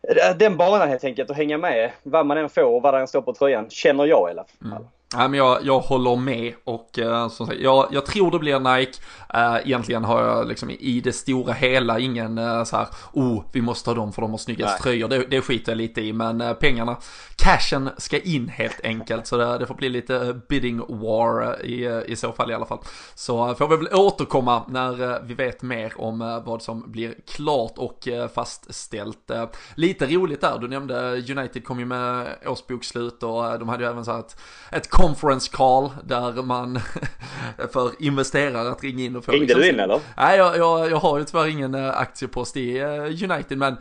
[0.08, 3.08] Eh, den banan helt enkelt och hänga med vad man än får och vad den
[3.08, 4.72] står på tröjan, känner jag i alla fall.
[4.72, 4.88] Mm.
[5.15, 8.60] Nej, men jag, jag håller med och uh, som sagt, jag, jag tror det blir
[8.60, 9.02] Nike.
[9.36, 13.62] Uh, egentligen har jag liksom i det stora hela ingen uh, så här, oh, vi
[13.62, 14.82] måste ha dem för de har snyggast Nej.
[14.82, 15.08] tröjor.
[15.08, 16.97] Det, det skiter jag lite i, men uh, pengarna,
[17.36, 19.28] cashen ska in helt enkelt.
[19.28, 22.80] Så det, det får bli lite bidding war i, i så fall i alla fall.
[23.15, 28.08] Så får vi väl återkomma när vi vet mer om vad som blir klart och
[28.36, 29.32] fastställt.
[29.76, 34.06] lite roligt där, du nämnde United kom ju med årsbokslut och de hade ju även
[34.06, 34.38] så här ett,
[34.71, 36.80] ett conference call där man
[37.74, 39.32] för investerare att ringa in och få...
[39.32, 40.00] Ringde liksom, du in eller?
[40.18, 43.78] Nej, jag, jag, jag har ju tyvärr ingen eh, aktiepost i eh, United, men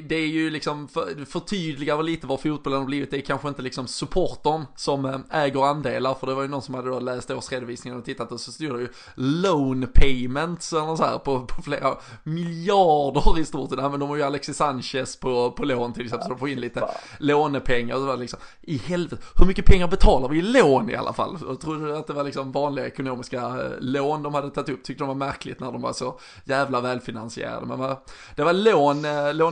[0.00, 3.10] det, är ju liksom för, förtydligar lite vad fotbollen har blivit.
[3.10, 6.62] Det är kanske inte liksom supportern som eh, äger andelar, för det var ju någon
[6.62, 10.96] som hade då läst årsredovisningen och tittat och så stod det ju loan payments eller
[10.96, 13.70] så här på, på flera miljarder i stort.
[13.70, 16.48] Nej, men de har ju Alexis Sanchez på, på lån till exempel, så de får
[16.48, 17.94] in lite lånepengar.
[17.94, 21.12] Och det var liksom, i helvete, hur mycket pengar betalar vi i lån i alla
[21.12, 21.38] fall?
[21.48, 24.82] Jag trodde att det var liksom vanliga ekonomiska eh, lån de hade tagit upp.
[24.82, 27.66] Tyckte de var märkligt när de var så jävla välfinansierade.
[27.66, 27.96] Men
[28.34, 29.02] det var lån,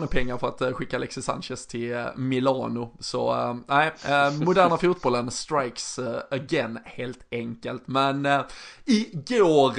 [0.09, 2.97] eh, lånepengar för att eh, skicka Alexis Sanchez till Milano.
[3.01, 3.35] Så
[3.67, 3.93] nej,
[4.41, 5.99] moderna fotbollen strikes
[6.31, 7.83] again helt enkelt.
[7.87, 8.29] Men
[8.85, 9.75] igår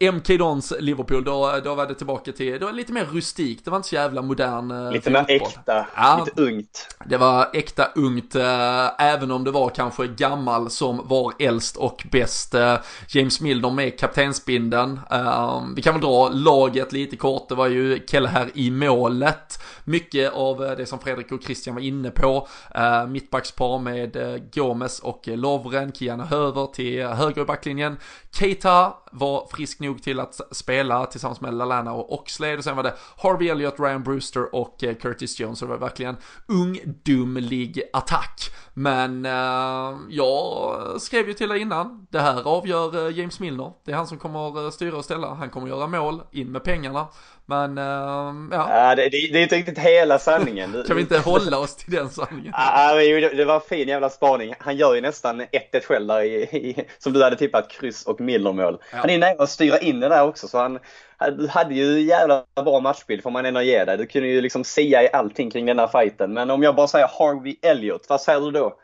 [0.00, 3.70] MK Dons Liverpool, då, då var det tillbaka till, det var lite mer rustikt, det
[3.70, 6.96] var inte så jävla modern eh, Lite mer äkta, ja, lite ungt.
[7.04, 12.06] Det var äkta ungt, äh, även om det var kanske gammal som var äldst och
[12.10, 12.54] bäst.
[12.54, 12.76] Äh,
[13.08, 15.00] James Milner med kaptensbinden.
[15.76, 19.62] Vi kan väl dra laget lite kort, det var ju Kelleher i målet.
[19.84, 22.48] Mycket av det som Fredrik och Christian var inne på.
[23.08, 24.16] Mittbackspar med
[24.54, 27.96] Gomes och Lovren, Kiana Höver till höger i backlinjen.
[28.32, 32.76] Keita var frisk nog nog till att spela tillsammans med Lalana och Oxlade och sen
[32.76, 35.58] var det Harvey Elliott, Ryan Brewster och eh, Curtis Jones.
[35.58, 36.16] Så det var verkligen
[36.48, 38.50] ungdomlig attack.
[38.74, 43.72] Men eh, jag skrev ju till dig innan, det här avgör eh, James Milner.
[43.84, 45.34] Det är han som kommer eh, styra och ställa.
[45.34, 47.06] Han kommer göra mål, in med pengarna.
[47.50, 48.34] Men ja.
[48.50, 50.84] ja det, det, är inte riktigt hela sanningen.
[50.86, 52.52] kan vi inte hålla oss till den sanningen?
[52.56, 52.94] Ja,
[53.34, 54.54] det var en fin jävla spaning.
[54.58, 55.46] Han gör ju nästan 1-1
[55.88, 58.78] själv där i, i, som du hade tippat, kryss och Milner-mål.
[58.92, 58.98] Ja.
[58.98, 60.78] Han är nära att styra in det där också så han,
[61.38, 63.98] du hade ju jävla bra matchbild får man ändå ge dig.
[63.98, 66.32] Du kunde ju liksom sia i allting kring den här fighten.
[66.32, 68.76] Men om jag bara säger Harvey Elliott, vad säger du då?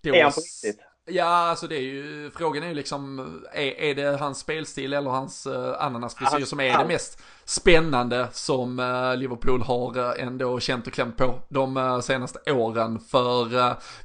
[0.00, 0.80] Det är han på riktigt?
[1.06, 3.18] Ja, alltså det är ju, frågan är ju liksom,
[3.52, 8.78] är, är det hans spelstil eller hans uh, ananasfrisyr som är det mest spännande som
[8.78, 13.00] uh, Liverpool har uh, ändå känt och klämt på de uh, senaste åren?
[13.00, 13.44] För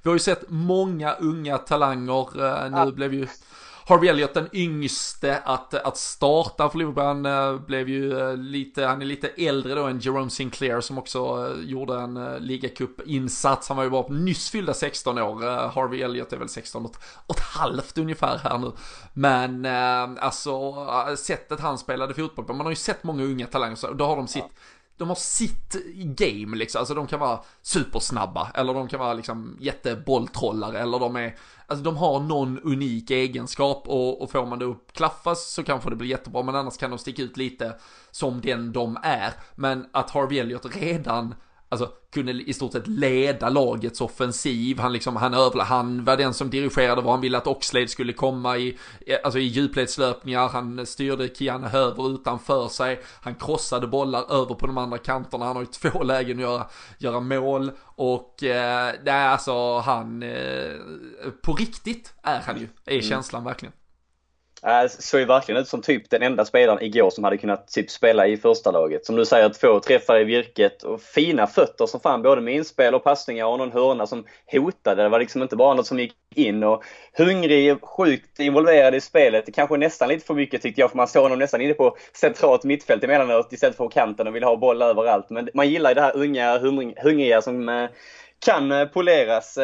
[0.04, 3.28] vi har ju sett många unga talanger, nu blev ju
[3.90, 7.04] Harvey Elliott den yngste att, att starta för Liverpool.
[7.04, 10.98] Han eh, blev ju eh, lite, han är lite äldre då än Jerome Sinclair som
[10.98, 13.68] också eh, gjorde en ligacup-insats.
[13.68, 15.70] Han var ju bara nyss fyllda 16 år.
[15.70, 18.72] Harvey Elliott är väl 16 och, och ett halvt ungefär här nu.
[19.14, 19.66] Men
[20.20, 20.76] alltså
[21.18, 22.54] sättet han spelade fotboll på.
[22.54, 24.52] Man har ju sett många unga talanger och då har de sitt
[25.00, 29.58] de har sitt game liksom, alltså de kan vara supersnabba eller de kan vara liksom
[29.60, 31.36] jättebolltrollare eller de är,
[31.70, 35.90] alltså de har någon unik egenskap och, och får man det att klaffas så kanske
[35.90, 37.76] det blir jättebra men annars kan de sticka ut lite
[38.12, 39.34] som den de är.
[39.56, 41.36] Men att Harvey Elliot redan
[41.70, 44.80] alltså kunde i stort sett leda lagets offensiv.
[44.80, 48.14] Han liksom, han övla, han var den som dirigerade vad han ville att Oxlade skulle
[48.14, 48.78] komma i,
[49.24, 50.48] alltså i djupledslöpningar.
[50.48, 53.02] Han styrde Kiana Höver utanför sig.
[53.22, 55.46] Han krossade bollar över på de andra kanterna.
[55.46, 60.72] Han har ju två lägen att göra, göra mål och eh, nej, alltså han, eh,
[61.42, 63.02] på riktigt är han ju, är mm.
[63.02, 63.74] känslan verkligen.
[64.64, 67.90] Äh, såg ju verkligen ut som typ den enda spelaren igår som hade kunnat typ
[67.90, 69.06] spela i första laget.
[69.06, 72.96] Som du säger, två träffar i virket och fina fötter som fan både med inspel
[72.96, 75.04] och passningar och någon hörna som hotade.
[75.04, 76.84] Det var liksom inte bara något som gick in och
[77.18, 79.56] hungrig, sjukt involverad i spelet.
[79.56, 82.64] Kanske nästan lite för mycket tyckte jag för man såg honom nästan inne på centralt
[82.64, 85.30] mittfält emellanåt istället för på kanten och ville ha boll överallt.
[85.30, 86.60] Men man gillar ju det här unga,
[87.04, 87.90] hungriga som eh,
[88.40, 89.58] kan eh, poleras.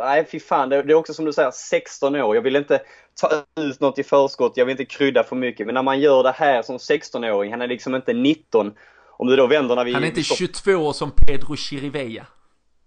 [0.00, 0.68] Nej, fy fan.
[0.68, 2.34] Det är också som du säger, 16 år.
[2.34, 2.80] Jag vill inte
[3.20, 5.66] ta ut något i förskott, jag vill inte krydda för mycket.
[5.66, 8.72] Men när man gör det här som 16-åring, han är liksom inte 19.
[9.10, 9.92] Om du då vänder när vi...
[9.92, 12.26] Han är inte 22 som Pedro Chirivella.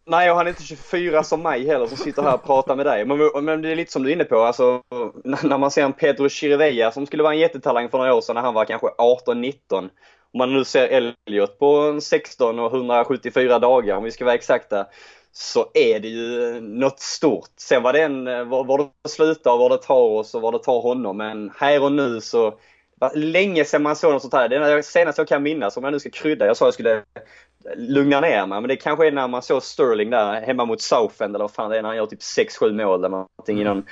[0.08, 2.86] Nej, och han är inte 24 som mig heller som sitter här och pratar med
[2.86, 3.06] dig.
[3.06, 4.82] Men, men det är lite som du är inne på, alltså
[5.24, 8.36] när man ser en Pedro Chirivella som skulle vara en jättetalang för några år sedan
[8.36, 9.54] när han var kanske 18-19.
[9.72, 9.90] Om
[10.38, 14.86] man nu ser Elliot på 16 och 174 dagar om vi ska vara exakta
[15.38, 17.50] så är det ju något stort.
[17.58, 20.60] Sen vad den, var, var det slutar och var det tar oss och var det
[20.60, 21.18] tar honom.
[21.18, 22.54] Men här och nu så,
[23.14, 24.50] länge sedan man såg något sånt här.
[24.50, 26.74] Det är det senaste jag kan minnas, om jag nu ska krydda, jag sa jag
[26.74, 27.04] skulle
[27.76, 28.62] lugna ner mig.
[28.62, 31.70] Men det kanske är när man såg Sterling där hemma mot Southend eller vad fan
[31.70, 33.62] det är, när han gör typ 6-7 mål eller någonting mm.
[33.62, 33.86] i någon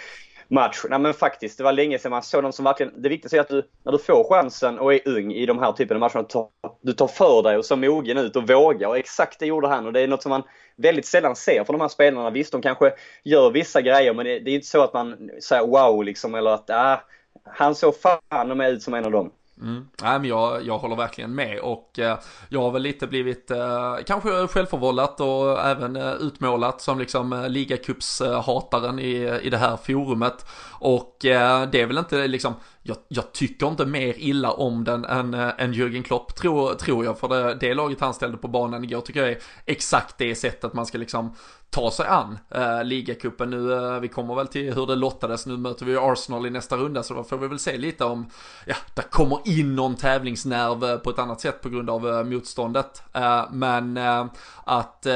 [0.48, 0.86] match.
[0.90, 3.02] Nej men faktiskt, det var länge sedan man såg någon som verkligen...
[3.02, 5.72] Det viktigaste är att du, när du får chansen och är ung i de här
[5.72, 6.48] typen av matcher, tar,
[6.82, 8.88] du tar för dig och ser mogen ut och vågar.
[8.88, 10.44] Och exakt det gjorde han och det är något som man
[10.76, 12.30] väldigt sällan ser från de här spelarna.
[12.30, 15.68] Visst, de kanske gör vissa grejer men det, det är inte så att man säger
[15.68, 17.02] wow liksom eller att ah,
[17.44, 19.32] han såg fan med ut som en av dem.
[19.64, 19.88] Mm.
[20.02, 22.18] Nej, men jag, jag håller verkligen med och eh,
[22.50, 27.50] jag har väl lite blivit eh, kanske självförvållat och även eh, utmålat som liksom eh,
[27.50, 30.46] ligacupshataren i, i det här forumet.
[30.72, 32.54] Och eh, det är väl inte liksom,
[32.86, 37.06] jag, jag, tycker inte mer illa om den än, äh, än Jürgen Klopp tror, tror
[37.06, 37.20] jag.
[37.20, 40.74] För det, det laget han ställde på banan igår tycker jag är exakt det sättet
[40.74, 41.36] man ska liksom
[41.74, 43.74] ta sig an äh, ligacupen nu.
[43.74, 45.46] Äh, vi kommer väl till hur det lottades.
[45.46, 48.30] Nu möter vi Arsenal i nästa runda så då får vi väl se lite om,
[48.66, 53.04] ja, det kommer in någon tävlingsnerv på ett annat sätt på grund av äh, motståndet.
[53.14, 54.26] Äh, men äh,
[54.66, 55.08] att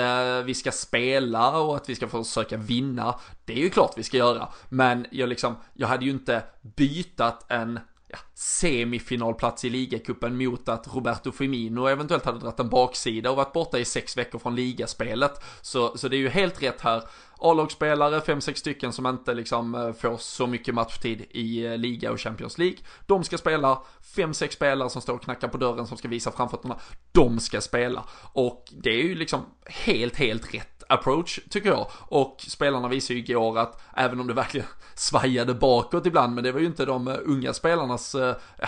[0.46, 3.16] vi ska spela och att vi ska försöka vinna,
[3.48, 4.50] det är ju klart vi ska göra.
[4.70, 10.96] Men jag liksom, jag hade ju inte bytat en ja, semifinalplats i ligacupen mot att
[10.96, 15.44] Roberto Firmino eventuellt hade dragit en baksida och varit borta i sex veckor från ligaspelet.
[15.62, 17.04] Så, så det är ju helt rätt här.
[17.40, 22.12] A-lagsspelare, fem sex stycken som inte liksom eh, får så mycket matchtid i eh, liga
[22.12, 22.78] och Champions League.
[23.06, 23.82] De ska spela,
[24.16, 26.80] fem sex spelare som står och knackar på dörren som ska visa framfötterna.
[27.12, 28.04] De ska spela.
[28.34, 31.88] Och det är ju liksom helt, helt rätt approach tycker jag.
[31.92, 36.52] Och spelarna visar ju igår att även om det verkligen svajade bakåt ibland, men det
[36.52, 38.68] var ju inte de eh, unga spelarnas eh, ja,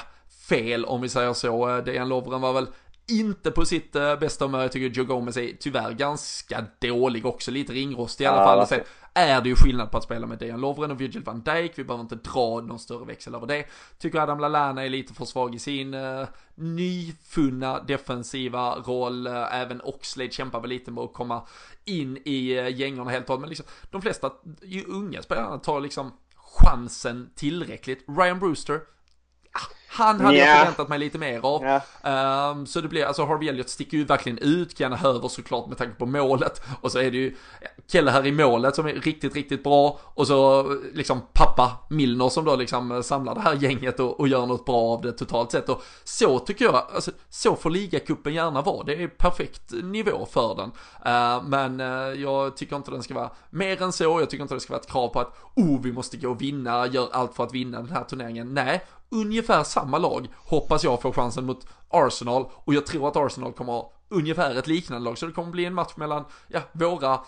[0.49, 1.69] fel om vi säger så.
[1.69, 2.67] Eh, Dejan Lovren var väl
[3.11, 4.61] inte på sitt uh, bästa humör.
[4.61, 8.57] Jag tycker Joe Gomez är tyvärr ganska dålig också, lite ringrostig i alla fall.
[8.57, 8.75] varför?
[8.75, 11.71] Sen är det ju skillnad på att spela med Dejan Lovren och Virgil van Dijk.
[11.75, 13.65] Vi behöver inte dra någon större växel över det.
[13.97, 19.27] Tycker Adam Lallana är lite för svag i sin uh, nyfunna defensiva roll.
[19.27, 21.47] Uh, även Oxlade kämpar väl lite med att komma
[21.85, 23.41] in i uh, gängorna helt och hållet.
[23.41, 28.05] Men liksom, de flesta ju unga spelarna tar liksom chansen tillräckligt.
[28.07, 28.81] Ryan Brewster,
[29.91, 30.57] han hade jag Nja.
[30.57, 31.63] förväntat mig lite mer av.
[31.63, 31.81] Ja.
[32.09, 35.77] Ehm, så det blir, alltså Harvey Elliott sticker ju verkligen ut, gärna höver såklart med
[35.77, 36.61] tanke på målet.
[36.81, 37.35] Och så är det ju
[37.87, 39.99] Kelle här i målet som är riktigt, riktigt bra.
[40.03, 44.45] Och så liksom pappa Milner som då liksom samlar det här gänget och, och gör
[44.45, 45.69] något bra av det totalt sett.
[45.69, 48.83] Och så tycker jag, alltså så får ligacupen gärna vara.
[48.83, 50.71] Det är perfekt nivå för den.
[51.05, 54.03] Ehm, men eh, jag tycker inte den ska vara mer än så.
[54.03, 56.41] Jag tycker inte det ska vara ett krav på att oh, vi måste gå och
[56.41, 58.53] vinna, gör allt för att vinna den här turneringen.
[58.53, 62.45] Nej, ungefär samma lag hoppas jag får chansen mot Arsenal.
[62.53, 65.17] Och jag tror att Arsenal kommer ha ungefär ett liknande lag.
[65.17, 67.19] Så det kommer bli en match mellan ja, våra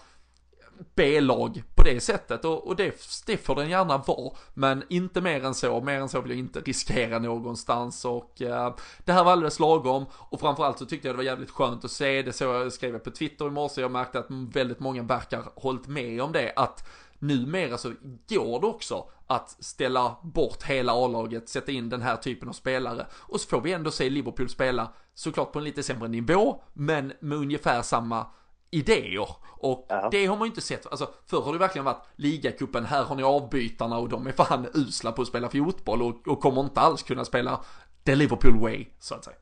[0.95, 2.45] B-lag på det sättet.
[2.45, 4.31] Och, och det, det får den gärna vara.
[4.53, 8.05] Men inte mer än så, mer än så vill jag inte riskera någonstans.
[8.05, 10.05] Och eh, det här var alldeles lagom.
[10.13, 12.21] Och framförallt så tyckte jag det var jävligt skönt att se.
[12.21, 15.87] Det så jag skrev på Twitter i morse, jag märkte att väldigt många verkar hållit
[15.87, 16.53] med om det.
[16.55, 16.87] Att
[17.19, 17.93] numera så
[18.29, 23.05] går det också att ställa bort hela A-laget, sätta in den här typen av spelare.
[23.13, 27.13] Och så får vi ändå se Liverpool spela såklart på en lite sämre nivå men
[27.19, 28.25] med ungefär samma
[28.71, 29.27] idéer.
[29.57, 30.07] Och Ja.
[30.11, 33.15] det har man ju inte sett, alltså förr har det verkligen varit ligacupen, här har
[33.15, 36.79] ni avbytarna och de är fan usla på att spela fotboll och, och kommer inte
[36.79, 37.59] alls kunna spela
[38.05, 39.37] the Liverpool way, så att säga.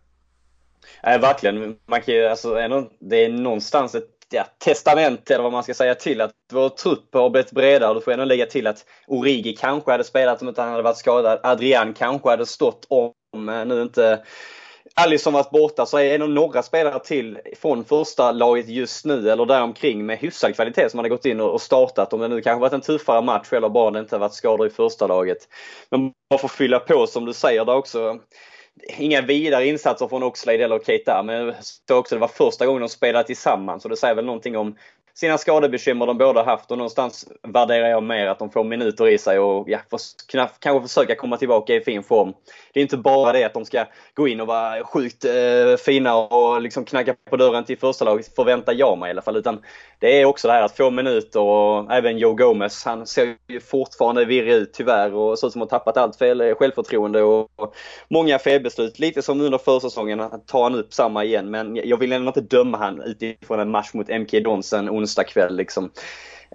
[1.04, 1.78] Nej, verkligen.
[1.88, 5.74] Man kan ju, alltså, ändå, det är någonstans ett ja, testament eller vad man ska
[5.74, 7.94] säga till att vår trupp har blivit bredare.
[7.94, 10.98] Du får ändå lägga till att Origi kanske hade spelat om inte han hade varit
[10.98, 11.40] skadad.
[11.44, 14.24] Adrian kanske hade stått om eh, nu inte
[15.04, 19.30] Alisson varit borta så är det nog några spelare till från första laget just nu
[19.30, 22.14] eller däromkring med hyfsad kvalitet som hade gått in och startat.
[22.14, 24.70] Om det nu kanske varit en tuffare match eller bara det inte varit skador i
[24.70, 25.38] första laget.
[25.90, 28.20] Men bara för att fylla på som du säger där också.
[28.98, 31.56] Inga vidare insatser från Oxlade eller Keita men jag
[31.88, 34.76] såg också det var första gången de spelade tillsammans och det säger väl någonting om
[35.14, 39.18] sina skadebekymmer de båda haft och någonstans värderar jag mer att de får minuter i
[39.18, 40.00] sig och ja, får
[40.32, 42.34] kunna, kanske försöka komma tillbaka i fin form.
[42.74, 46.16] Det är inte bara det att de ska gå in och vara sjukt eh, fina
[46.16, 49.38] och liksom knacka på dörren till första laget förväntar jag mig i alla fall.
[49.38, 49.62] Utan
[50.00, 53.60] det är också det här att få minuter och även Joe Gomez, han ser ju
[53.60, 57.22] fortfarande virrig ut tyvärr och ser ut som att ha tappat allt fel, eh, självförtroende
[57.22, 57.76] och, och
[58.10, 59.00] många felbeslut.
[59.00, 61.52] Lite som under försäsongen, att ta han upp samma igen.
[61.52, 65.56] Men jag vill ändå inte döma han utifrån en match mot MK Donsen onsdag kväll
[65.56, 65.92] liksom.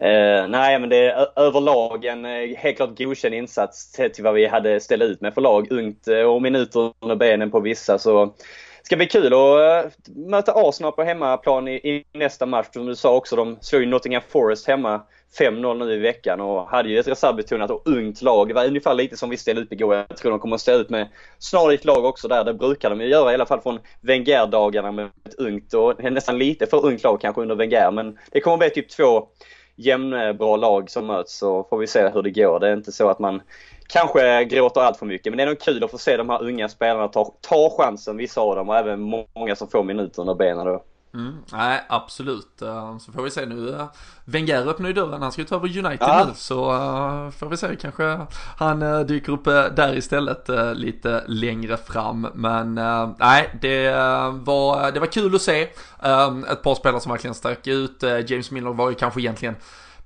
[0.00, 4.34] Eh, nej men det är överlag en eh, helt klart godkänd insats till, till vad
[4.34, 5.72] vi hade ställt ut med för lag.
[5.72, 8.34] Ungt eh, och minuter under benen på vissa så
[8.82, 12.66] ska bli kul att eh, möta Arsenal på hemmaplan i, i nästa match.
[12.72, 15.00] Som du sa också, de slog ju Nottingham Forest hemma
[15.38, 18.48] 5-0 nu i veckan och hade ju ett reservbetonat och ungt lag.
[18.48, 19.94] Det var ungefär lite som vi ställde ut igår.
[19.94, 22.44] Jag tror de kommer att ställa ut med snarlikt lag också där.
[22.44, 26.38] Det brukar de ju göra i alla fall från Wenger-dagarna med ett ungt och nästan
[26.38, 27.90] lite för ungt lag kanske under Wenger.
[27.90, 29.28] Men det kommer att bli typ två
[29.76, 32.60] jämnbra lag som möts så får vi se hur det går.
[32.60, 33.42] Det är inte så att man
[33.86, 36.42] kanske gråter allt för mycket men det är nog kul att få se de här
[36.42, 39.00] unga spelarna ta, ta chansen, vissa av dem och även
[39.34, 40.84] många som får minuter under benen då.
[41.14, 42.62] Mm, nej, absolut.
[42.62, 43.70] Eh, Så får vi se nu.
[43.70, 43.86] eh,
[44.24, 46.24] Wenger öppnar ju dörren, han ska ju ta över United Ja.
[46.28, 46.32] nu.
[46.34, 48.26] Så eh, får vi se, kanske
[48.58, 49.44] han dyker upp
[49.76, 52.26] där istället lite längre fram.
[52.34, 52.74] Men
[53.18, 53.90] nej, det
[54.32, 55.62] var, det var kul att se.
[55.62, 58.02] Ett par spelare som verkligen stack ut.
[58.26, 59.54] James Miller var ju kanske egentligen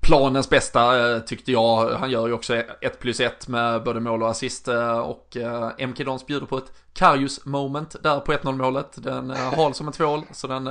[0.01, 1.91] planens bästa eh, tyckte jag.
[1.91, 5.89] Han gör ju också 1 plus 1 med både mål och assist eh, och eh,
[5.89, 9.03] MK Dons bjuder på ett Karius moment där på 1-0 målet.
[9.03, 10.71] Den hal som en tvål så den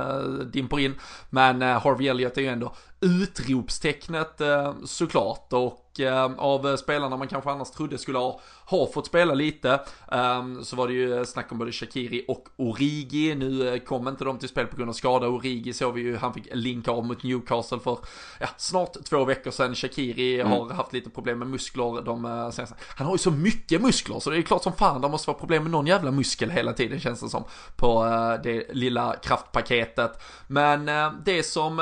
[0.52, 0.94] dimper in.
[1.30, 4.40] Men Harvey Elliott är ju ändå utropstecknet
[4.84, 6.00] såklart och
[6.36, 9.80] av spelarna man kanske annars trodde skulle ha, ha fått spela lite
[10.12, 13.34] eh, så var det ju snack om både Shakiri och Origi.
[13.34, 15.28] Nu eh, kom inte de till spel på grund av skada.
[15.28, 17.98] Origi såg vi ju, han fick linka av mot Newcastle för
[18.40, 19.74] ja, snart två veckor sedan.
[19.74, 22.76] Shakiri har haft lite problem med muskler de eh, senaste.
[22.88, 25.38] Han har ju så mycket muskler så det är klart som fan det måste vara
[25.38, 27.44] problem med någon jävla muskel hela tiden känns det som
[27.76, 30.22] på eh, det lilla kraftpaketet.
[30.46, 30.90] Men
[31.24, 31.76] det som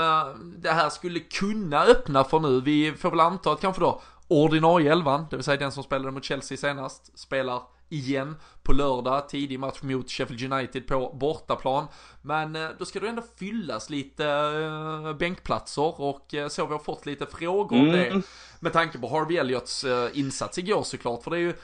[0.58, 4.92] det här skulle kunna öppna för nu, vi får väl anta att kanske då ordinarie
[4.92, 9.60] elvan, det vill säga den som spelade mot Chelsea senast, spelar igen på lördag, tidig
[9.60, 11.86] match mot Sheffield United på bortaplan.
[12.22, 16.78] Men eh, då ska det ändå fyllas lite eh, bänkplatser och eh, så vi har
[16.78, 18.22] fått lite frågor om det.
[18.60, 21.54] Med tanke på Harvey Elliots insats igår såklart, för det är ju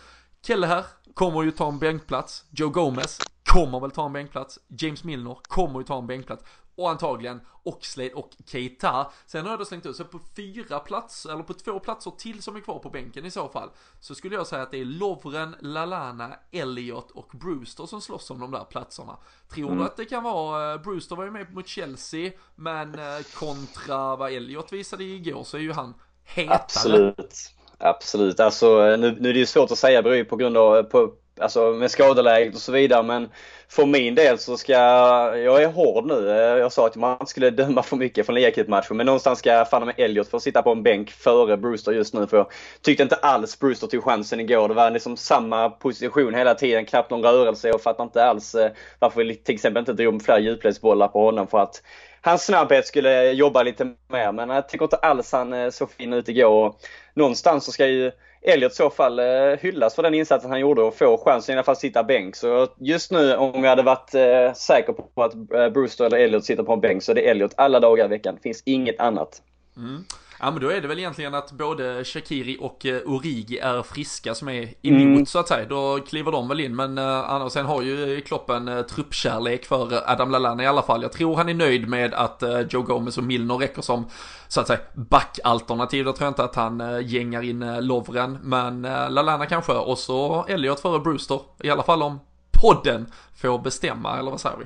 [0.47, 2.45] Kelle här kommer ju ta en bänkplats.
[2.51, 4.59] Joe Gomez kommer väl ta en bänkplats.
[4.69, 6.45] James Milner kommer ju ta en bänkplats.
[6.75, 9.11] Och antagligen Oxlade och Keita.
[9.27, 12.43] Sen har jag då slängt ut, så på fyra platser, eller på två platser till
[12.43, 13.69] som är kvar på bänken i så fall.
[14.01, 18.41] Så skulle jag säga att det är Lovren, Lalana, Elliot och Brewster som slåss om
[18.41, 19.17] de där platserna.
[19.55, 23.23] Tror du att det kan vara, eh, Brewster var ju med mot Chelsea, men eh,
[23.35, 25.95] kontra vad Elliot visade igår så är ju han
[26.25, 26.55] hetare.
[26.55, 27.55] Absolut.
[27.79, 28.41] Absolut.
[28.41, 31.13] Alltså, nu, nu är det ju svårt att säga beror ju på grund av på,
[31.41, 33.03] alltså, med skadeläget och så vidare.
[33.03, 33.29] Men
[33.73, 36.27] för min del så ska jag är hård nu.
[36.61, 38.97] Jag sa att man inte skulle döma för mycket från ligacup-matchen.
[38.97, 42.15] Men någonstans ska jag fan med Elliot få sitta på en bänk före Brewster just
[42.15, 42.27] nu.
[42.27, 42.47] För jag
[42.83, 44.69] tyckte inte alls Brewster tog chansen igår.
[44.69, 46.87] Det var liksom samma position hela tiden.
[46.87, 47.69] Knappt någon rörelse.
[47.69, 51.47] Jag fattar inte alls eh, varför vi till exempel inte drog fler djupledsbollar på honom.
[51.47, 51.83] För att
[52.23, 54.33] hans snabbhet skulle jobba lite mer.
[54.33, 56.67] Men jag tycker inte alls han eh, såg fin ut igår.
[56.67, 56.81] Och
[57.15, 58.13] någonstans så ska ju
[58.43, 61.57] Elliot i så fall eh, hyllas för den insatsen han gjorde och få chansen i
[61.57, 62.37] alla fall sitta bänk.
[62.37, 66.45] Så just nu om jag hade varit eh, säker på att eh, Brewster eller Elliot
[66.45, 68.39] sitter på en bänk så är det Elliot alla dagar i veckan.
[68.43, 69.43] Finns inget annat.
[69.77, 70.05] Mm.
[70.45, 74.35] Ja men då är det väl egentligen att både Shakiri och uh, Origi är friska
[74.35, 75.27] som är emot mm.
[75.27, 75.69] så att säga.
[75.69, 80.11] Då kliver de väl in men uh, sen har ju Klopp en uh, truppkärlek för
[80.11, 81.03] Adam Lallana i alla fall.
[81.03, 84.07] Jag tror han är nöjd med att uh, Joe Gomez och Milner räcker som
[84.49, 86.05] så att säga backalternativ.
[86.05, 89.73] Då tror jag inte att han uh, gängar in uh, Lovren men uh, Lallana kanske
[89.73, 91.41] och så Elliot före Brewster.
[91.63, 92.21] I alla fall om
[92.51, 94.65] podden får bestämma eller vad säger vi?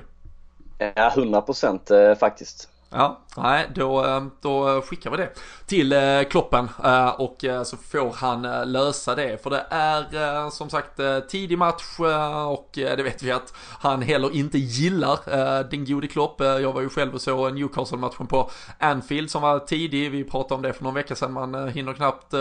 [0.95, 2.69] Ja, 100 procent faktiskt.
[2.89, 5.29] Ja, nej, då, eh, då skickar vi det
[5.65, 9.43] till eh, Kloppen eh, och så får han lösa det.
[9.43, 11.99] För det är som sagt tidig match
[12.47, 15.19] och det vet vi att han heller inte gillar
[15.69, 16.35] den gode Klopp.
[16.39, 20.11] Jag var ju själv och såg Newcastle-matchen på Anfield som var tidig.
[20.11, 21.33] Vi pratade om det för någon vecka sedan.
[21.33, 22.33] Man hinner knappt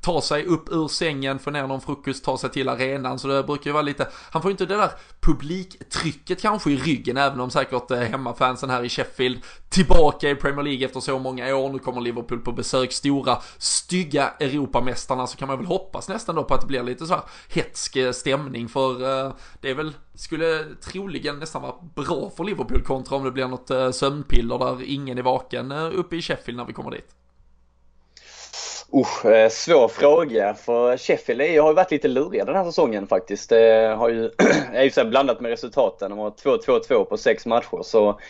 [0.00, 3.18] ta sig upp ur sängen, få ner någon frukost, ta sig till arenan.
[3.18, 6.76] Så det brukar ju vara lite, han får ju inte det där publiktrycket kanske i
[6.76, 11.56] ryggen, även om säkert hemmafansen här i Sheffield tillbaka i Premier League efter så många
[11.56, 11.68] år.
[11.68, 15.26] Nu kommer Liverpool på besök, stora, stygga Europamästarna.
[15.26, 17.96] Så kan man väl hoppas nästan då på att det blir lite så här hetsk
[17.96, 18.68] eh, stämning.
[18.68, 23.30] För eh, det är väl, skulle troligen nästan vara bra för Liverpool kontra om det
[23.30, 27.14] blir något eh, sömnpiller där ingen är vaken uppe i Sheffield när vi kommer dit.
[28.94, 33.50] Usch, svår fråga för Sheffield är, har ju varit lite luriga den här säsongen faktiskt.
[33.50, 34.30] Det har ju,
[34.72, 36.10] är ju så blandat med resultaten.
[36.10, 38.20] De har 2-2-2 på sex matcher så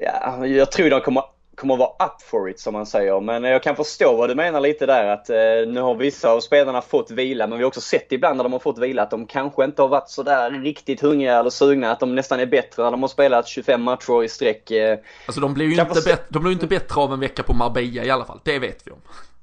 [0.00, 1.22] ja, jag tror de kommer,
[1.54, 3.20] kommer vara up for it som man säger.
[3.20, 5.36] Men jag kan förstå vad du menar lite där att eh,
[5.66, 8.52] nu har vissa av spelarna fått vila men vi har också sett ibland när de
[8.52, 11.92] har fått vila att de kanske inte har varit sådär riktigt hungriga eller sugna.
[11.92, 14.70] Att de nästan är bättre när de har spelat 25 matcher i sträck.
[14.70, 14.98] Eh.
[15.26, 16.10] Alltså de blir ju inte, förstå...
[16.28, 18.40] de blir inte bättre av en vecka på Marbella i alla fall.
[18.44, 18.98] Det vet vi om.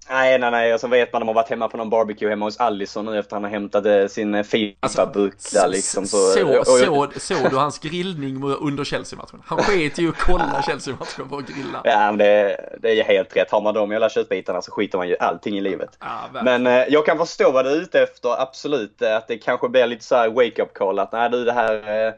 [0.09, 0.73] Nej, nej, nej.
[0.73, 3.05] Och så vet man att de har varit hemma på någon barbecue hemma hos Allison
[3.05, 6.07] nu efter att han har hämtat eh, sin eh, Fifa-burk alltså, där liksom.
[6.07, 9.43] Så, så, så, såg du hans grillning under Chelsea-matchen?
[9.45, 11.81] Han sket ju att kolla Chelsea-matchen för att grilla.
[11.83, 13.51] Ja, men det, det är helt rätt.
[13.51, 15.97] Har man de jävla köttbitarna så skiter man ju allting i livet.
[15.99, 19.01] Ja, men eh, jag kan förstå vad du är ute efter, absolut.
[19.01, 20.99] Att det kanske blir lite så här wake-up call.
[20.99, 22.13] Att nej du, det här...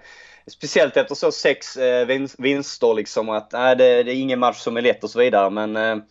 [0.47, 1.77] Speciellt efter så sex
[2.37, 3.29] vinster liksom.
[3.29, 5.49] Att nej, det, det, är ingen match som är lätt och så vidare.
[5.49, 6.01] Men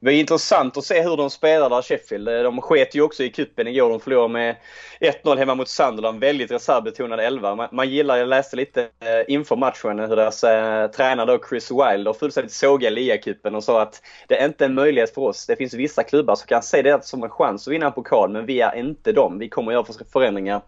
[0.00, 2.28] det var intressant att se hur de spelar där Sheffield.
[2.28, 3.90] Eh, de sket ju också i kuppen igår.
[3.90, 4.56] De förlorade med
[5.00, 6.20] 1-0 hemma mot Sunderland.
[6.20, 7.54] Väldigt reservbetonad elva.
[7.54, 11.70] Man, man gillar, jag läste lite eh, inför matchen hur deras eh, tränare då Chris
[11.70, 15.46] Wilder fullständigt sågade ligacupen och sa att det är inte en möjlighet för oss.
[15.46, 18.30] Det finns vissa klubbar som kan se det som en chans att vinna en pokal
[18.30, 19.38] men vi är inte dem.
[19.38, 20.60] Vi kommer göra förändringar.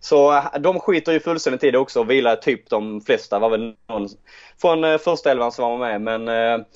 [0.00, 3.38] Så eh, de skiter ju fullständigt i det också och vilar typ de flesta.
[3.38, 4.08] var väl någon
[4.60, 6.66] från första elvan som var med men eh,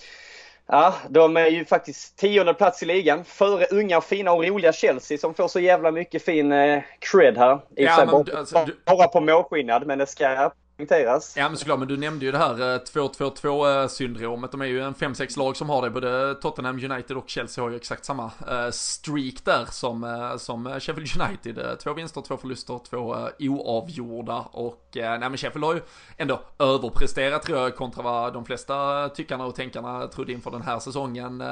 [0.72, 3.24] Ja, de är ju faktiskt tionde plats i ligan.
[3.24, 7.60] Före unga, fina och roliga Chelsea som får så jävla mycket fin eh, cred här.
[7.76, 8.76] I ja, men, bara, alltså, du...
[8.86, 10.50] bara på målskillnad, men det ska
[10.87, 11.35] poängteras.
[11.37, 14.81] Ja men såklart, men du nämnde ju det här eh, 2-2-2-syndromet, eh, De är ju
[14.81, 15.91] en 5-6 lag som har det.
[15.91, 21.22] Både Tottenham United och Chelsea har ju exakt samma eh, streak där som, som Sheffield
[21.22, 21.78] United.
[21.78, 24.39] Två vinster, två förluster, två oavgjorda.
[24.53, 25.81] Och nej men Sheffield har ju
[26.16, 30.78] ändå överpresterat tror jag kontra vad de flesta tyckarna och tänkarna trodde inför den här
[30.78, 31.43] säsongen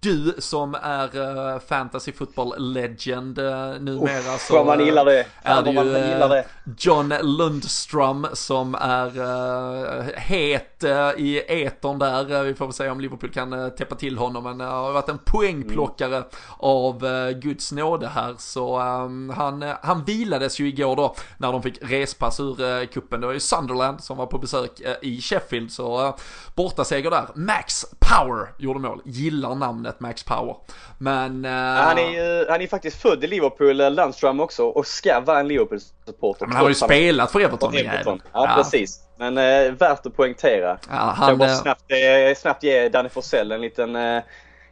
[0.00, 3.46] du som är uh, fantasy football legend uh,
[3.80, 5.26] numera Uff, så vad man gillar det.
[5.42, 6.42] är det ju
[6.78, 9.10] John Lundström som är
[10.18, 10.84] het
[11.16, 12.42] i eton där.
[12.42, 16.16] vi får väl se om Liverpool kan täppa till honom men har varit en poängplockare
[16.16, 16.28] mm.
[16.58, 21.78] av Guds nåde här så um, han, han vilades ju igår då när de fick
[21.82, 23.20] respass ur kuppen.
[23.20, 26.16] Det var ju Sunderland som var på besök i Sheffield så
[26.54, 27.28] bortaseger där.
[27.34, 29.02] Max Power gjorde mål.
[29.04, 30.56] Gillar namnet Max Power.
[30.98, 31.44] Men...
[31.44, 31.50] Uh...
[31.50, 35.40] Han är ju han är faktiskt född i Liverpool, eh, Lundström också, och ska vara
[35.40, 36.46] en Liverpool-supporter.
[36.46, 38.22] Men han har ju spelat för Everton, Everton.
[38.32, 39.00] Ja, ja, precis.
[39.18, 40.78] Men uh, värt att poängtera.
[40.88, 44.22] Ja, han, kan bara snabbt, uh, snabbt ge Danny Forsell en liten, uh,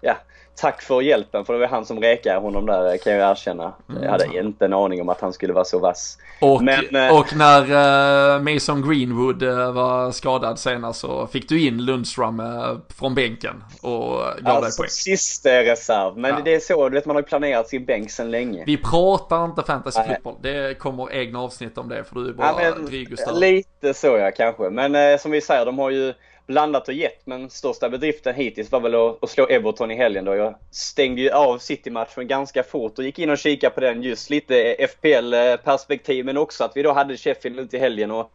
[0.00, 0.16] ja,
[0.60, 3.72] tack för hjälpen för det var han som räkade honom där kan jag erkänna.
[3.88, 4.02] Mm.
[4.02, 6.18] Jag hade inte en aning om att han skulle vara så vass.
[6.40, 11.66] Och, Men, eh, och när uh, Mason Greenwood uh, var skadad senast så fick du
[11.66, 14.88] in Lundström uh, från bänken och gav alltså, dig poäng.
[14.88, 16.16] sista reserv.
[16.16, 16.40] Men ja.
[16.44, 18.64] det är så, du vet man har ju planerat sin bänk sen länge.
[18.66, 20.34] Vi pratar inte fantasy fotboll.
[20.42, 24.06] Det kommer egna avsnitt om det för du är bara ja, dryg och Lite så
[24.06, 24.70] ja kanske.
[24.70, 26.14] Men som vi säger, de har ju
[26.48, 30.24] blandat och gett, men största bedriften hittills var väl att, att slå Everton i helgen
[30.24, 30.34] då.
[30.34, 34.30] Jag stängde ju av City-matchen ganska fort och gick in och kikade på den just
[34.30, 38.32] lite FPL-perspektiv, men också att vi då hade Sheffield ute i helgen och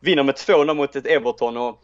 [0.00, 1.80] vinner med 2-0 mot ett Everton och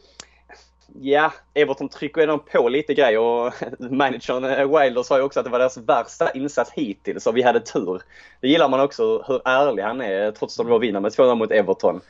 [1.00, 5.44] Ja, Everton trycker ändå på lite grejer och managern eh, Wilder sa ju också att
[5.44, 8.02] det var deras värsta insats hittills och vi hade tur.
[8.40, 11.34] Det gillar man också, hur ärlig han är trots att de då vinner med 2-0
[11.34, 12.00] mot Everton.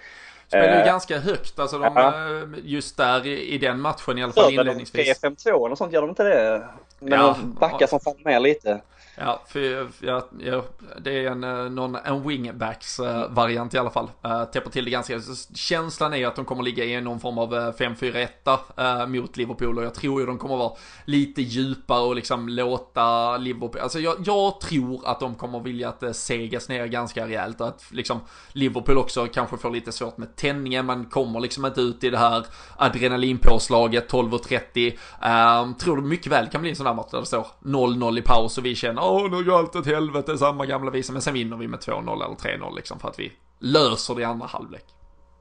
[0.55, 2.09] Spelar ju eh, ganska högt, alltså de, ja.
[2.09, 5.23] Eh, just där i, i, den matchen i alla fall inledningsvis.
[5.23, 6.69] 3-5-2 och sånt, gör de inte det?
[6.99, 8.81] Men ja, de backar som fan med lite.
[9.17, 10.65] Ja, för ja, ja,
[11.01, 14.11] det är en, eh, någon, en wingbacks-variant i alla fall.
[14.27, 15.21] Uh, täpper till det ganska.
[15.55, 19.79] Känslan är att de kommer ligga i någon form av eh, 5-4-1 uh, mot Liverpool
[19.79, 20.73] och jag tror ju de kommer vara
[21.05, 26.01] lite djupare och liksom låta Liverpool, alltså jag, jag tror att de kommer vilja att
[26.01, 28.21] det segas ner ganska rejält och att liksom
[28.53, 30.87] Liverpool också kanske får lite svårt med tändningen.
[30.87, 32.47] Man kommer liksom inte ut i det här
[32.77, 34.93] adrenalinpåslaget 12.30.
[34.93, 37.47] Uh, ehm, tror det mycket väl kan bli en sån här match där det står
[37.63, 41.13] 0-0 i paus och vi känner åh nu går allt åt helvete, samma gamla visa.
[41.13, 44.25] Men sen vinner vi med 2-0 eller 3-0 liksom för att vi löser det i
[44.25, 44.85] andra halvlek.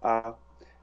[0.01, 0.38] Ja,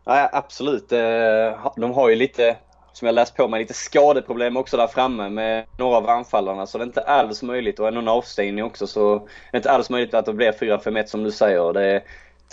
[0.04, 0.92] ja absolut.
[0.92, 2.56] Eh, de har ju lite,
[2.92, 6.66] som jag läst på mig, lite skadeproblem också där framme med några av anfallarna.
[6.66, 9.70] Så det är inte alls möjligt, och ändå en avstängning också, så det är inte
[9.70, 11.72] alls möjligt att det blir 4-5-1 som du säger.
[11.72, 12.02] Det är,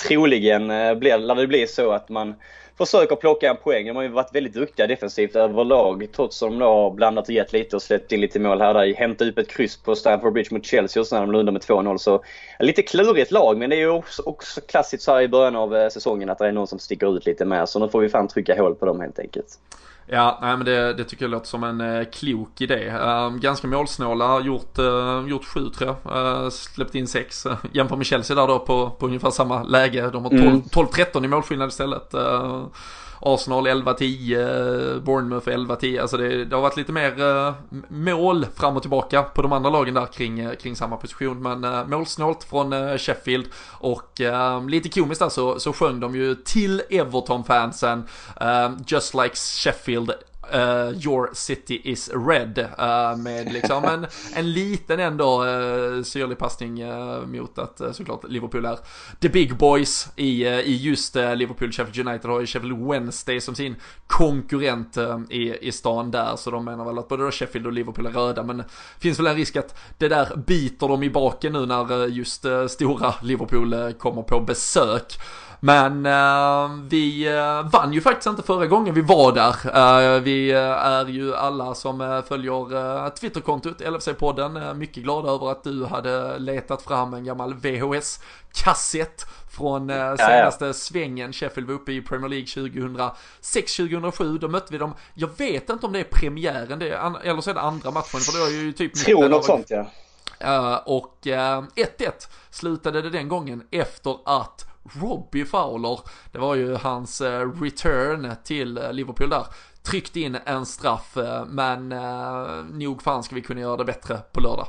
[0.07, 2.35] troligen eh, blir, lär det bli så att man
[2.77, 3.87] försöker plocka en poäng.
[3.87, 7.53] De har ju varit väldigt duktiga defensivt överlag trots att de har blandat och gett
[7.53, 8.93] lite och släppt in lite mål här där.
[8.93, 11.61] Hämtat upp ett kryss på Stamford Bridge mot Chelsea och sen när de lundar med
[11.61, 12.23] 2-0 så
[12.59, 15.75] lite klurigt lag men det är ju också, också klassiskt så här i början av
[15.75, 18.09] eh, säsongen att det är någon som sticker ut lite mer så nu får vi
[18.09, 19.59] fan trycka hål på dem helt enkelt.
[20.09, 22.91] Ja, nej men det, det tycker jag låter som en eh, klok idé.
[22.91, 26.43] Uh, ganska målsnåla, gjort, uh, gjort sju tror jag.
[26.43, 27.47] Uh, släppt in sex.
[27.71, 30.09] Jämför med Chelsea där då på, på ungefär samma läge.
[30.09, 31.25] De har 12-13 mm.
[31.25, 32.13] i målskillnad istället.
[33.21, 36.01] Arsenal 11-10, Bournemouth 11-10.
[36.01, 37.53] Alltså det, det, har varit lite mer uh,
[37.87, 41.41] mål fram och tillbaka på de andra lagen där kring, uh, kring samma position.
[41.41, 43.45] Men uh, målsnålt från uh, Sheffield
[43.79, 44.21] och
[44.69, 48.03] lite komiskt där så, så sjöng de ju till Everton-fansen
[48.87, 50.11] Just like Sheffield
[50.53, 52.59] Uh, your city is red.
[52.59, 58.23] Uh, med liksom en, en liten ändå uh, syrlig passning uh, mot att uh, såklart
[58.29, 58.77] Liverpool är
[59.19, 61.71] the big boys i, i just Liverpool.
[61.71, 63.75] Sheffield United har ju Sheffield Wednesday som sin
[64.07, 64.97] konkurrent
[65.29, 66.35] i, i stan där.
[66.35, 68.43] Så de menar väl att både då Sheffield och Liverpool är röda.
[68.43, 68.65] Men det
[68.99, 73.13] finns väl en risk att det där biter dem i baken nu när just stora
[73.21, 75.19] Liverpool kommer på besök.
[75.59, 79.55] Men uh, vi uh, vann ju faktiskt inte förra gången vi var där.
[80.17, 86.39] Uh, vi är ju alla som följer Twitterkontot LFC-podden mycket glada över att du hade
[86.39, 89.87] letat fram en gammal VHS-kassett från
[90.17, 90.73] senaste ja, ja.
[90.73, 91.33] svängen.
[91.33, 94.39] Sheffield var uppe i Premier League 2006-2007.
[94.39, 94.93] Då mötte vi dem.
[95.13, 98.19] Jag vet inte om det är premiären, det är, eller så är det andra matchen.
[98.19, 98.95] För det var ju typ...
[98.95, 100.83] Tror något sånt ja.
[100.85, 102.11] Och 1-1 uh,
[102.49, 104.65] slutade det den gången efter att
[105.01, 105.99] Robbie Fowler,
[106.31, 109.45] det var ju hans eh, return till eh, Liverpool där,
[109.91, 111.89] tryckte in en straff, eh, men
[112.79, 114.67] nog fan ska vi kunna göra det bättre på lördag.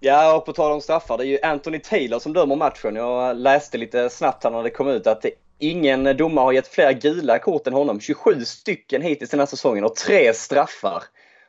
[0.00, 2.96] Ja, och på tal om straffar, det är ju Anthony Taylor som dömer matchen.
[2.96, 5.24] Jag läste lite snabbt här när det kom ut att
[5.58, 8.00] ingen domare har gett fler gula kort än honom.
[8.00, 11.02] 27 stycken hittills den här säsongen och tre straffar.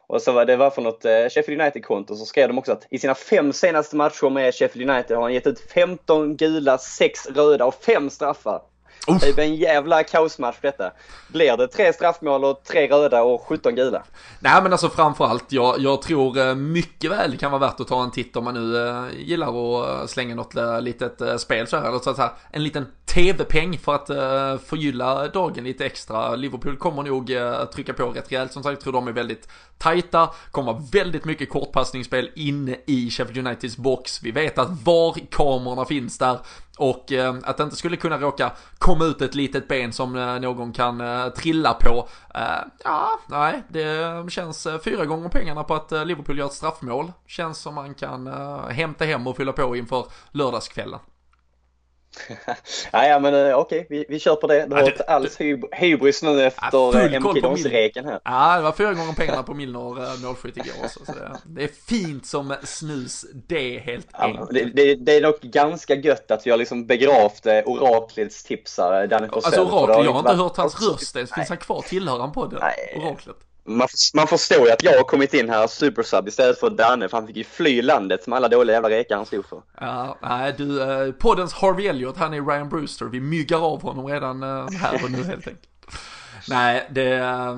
[0.07, 2.87] Och så var det var för något eh, Sheffield United-konto så skrev de också att
[2.89, 7.27] i sina fem senaste matcher med Sheffield United har han gett ut 15 gula, 6
[7.29, 8.61] röda och 5 straffar.
[9.07, 9.21] Uff.
[9.21, 10.91] Det är en jävla kaosmatch detta.
[11.27, 14.03] Blir det tre straffmål och tre röda och 17 gula?
[14.39, 17.87] Nej men alltså framförallt, jag, jag tror eh, mycket väl det kan vara värt att
[17.87, 21.89] ta en titt om man nu eh, gillar att slänga något litet spel så här.
[21.89, 22.85] Eller så här, en liten
[23.17, 26.35] tv-peng för att uh, förgylla dagen lite extra.
[26.35, 29.49] Liverpool kommer nog uh, trycka på rätt rejält som sagt, jag tror de är väldigt
[29.77, 34.23] tajta, kommer vara väldigt mycket kortpassningsspel inne i Sheffield Uniteds box.
[34.23, 36.39] Vi vet att VAR-kamerorna finns där
[36.77, 40.39] och eh, att det inte skulle kunna råka komma ut ett litet ben som eh,
[40.39, 42.07] någon kan eh, trilla på.
[42.35, 42.41] Eh,
[42.83, 47.11] ja, nej, det känns eh, fyra gånger pengarna på att eh, Liverpool gör ett straffmål.
[47.27, 50.99] Känns som man kan eh, hämta hem och fylla på inför lördagskvällen.
[52.91, 53.85] ja, men okej, okay.
[53.89, 54.67] vi, vi kör på det.
[54.71, 55.37] Har ja, inte alls
[55.71, 58.19] hybris nu efter ja, MK Dons-reken här.
[58.23, 61.05] Ja, det var fyra gånger pengarna på Milner målskytt igår också.
[61.05, 64.49] Så det, det, är fint som snus, det helt ja, enkelt.
[64.51, 69.27] Det, det, det, är dock ganska gött att vi har liksom begravt oraklets tipsare, Danny
[69.27, 69.59] Forsell.
[69.59, 71.33] Alltså oraklet, jag har inte hört hans röst ens.
[71.33, 71.81] Finns han kvar?
[71.81, 72.59] Tillhör han podden?
[72.95, 73.37] Oraklet?
[73.67, 77.17] Man, man förstår ju att jag har kommit in här supersub istället för Danne för
[77.17, 79.61] han fick ju fly landet med alla dåliga jävla rekar han stod för.
[79.79, 83.05] Ja, nej du, eh, poddens Harvey Elliot, han är Ryan Brewster.
[83.05, 85.69] Vi myggar av honom redan eh, här och nu helt enkelt.
[86.49, 87.09] Nej, det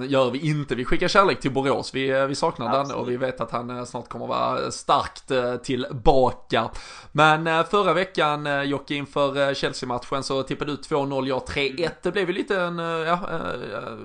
[0.06, 0.76] gör vi inte.
[0.76, 1.94] Vi skickar kärlek till Borås.
[1.94, 5.56] Vi, vi saknar den och vi vet att han eh, snart kommer vara starkt eh,
[5.56, 6.70] tillbaka.
[7.12, 11.90] Men eh, förra veckan Jocke inför Chelsea-matchen så tippade du 2-0, jag 3-1.
[12.02, 13.20] Det blev ju lite en, ja,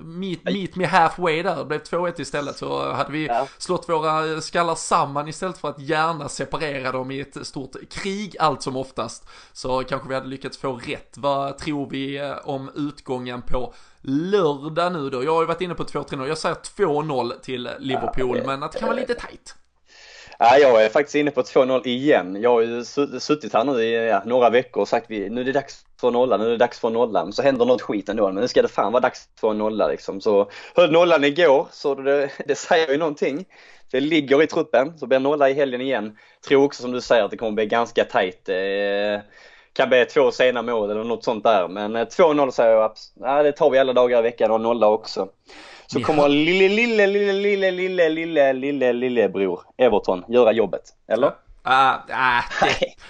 [0.03, 1.57] meet, meet me halfway där.
[1.57, 2.57] Det blev 2-1 istället.
[2.57, 7.47] Så hade vi slått våra skallar samman istället för att gärna separera dem i ett
[7.47, 9.29] stort krig allt som oftast.
[9.53, 11.15] Så kanske vi hade lyckats få rätt.
[11.17, 15.25] Vad tror vi om utgången på lördag nu då.
[15.25, 16.29] Jag har ju varit inne på 2-3-0.
[16.29, 19.55] Jag säger 2-0 till Liverpool, men att det kan vara lite tajt.
[20.39, 22.43] Ja, jag är faktiskt inne på 2-0 igen.
[22.43, 22.85] Jag har ju
[23.21, 26.37] suttit här nu i ja, några veckor och sagt nu är det dags för nolla,
[26.37, 27.33] nu är det dags för nollan.
[27.33, 29.89] Så händer något skit ändå, men nu ska det fan vara dags för en nolla
[29.89, 30.21] liksom.
[30.21, 33.45] Så höll nollan igår, så det, det säger ju någonting.
[33.91, 36.19] Det ligger i truppen, så blir nolla i helgen igen.
[36.49, 38.49] Tror också som du säger att det kommer bli ganska tajt.
[38.49, 39.21] Eh,
[39.75, 41.69] kan bli två sena mål eller något sånt där.
[41.69, 45.29] Men 2-0 säger jag, ja, det tar vi alla dagar i veckan och nolla också.
[45.87, 46.07] Så ja.
[46.07, 50.83] kommer lille, lille, lille, lille, lille, lille, lille, lillebror Everton göra jobbet.
[51.09, 51.33] Eller?
[51.67, 52.43] Ah, ah,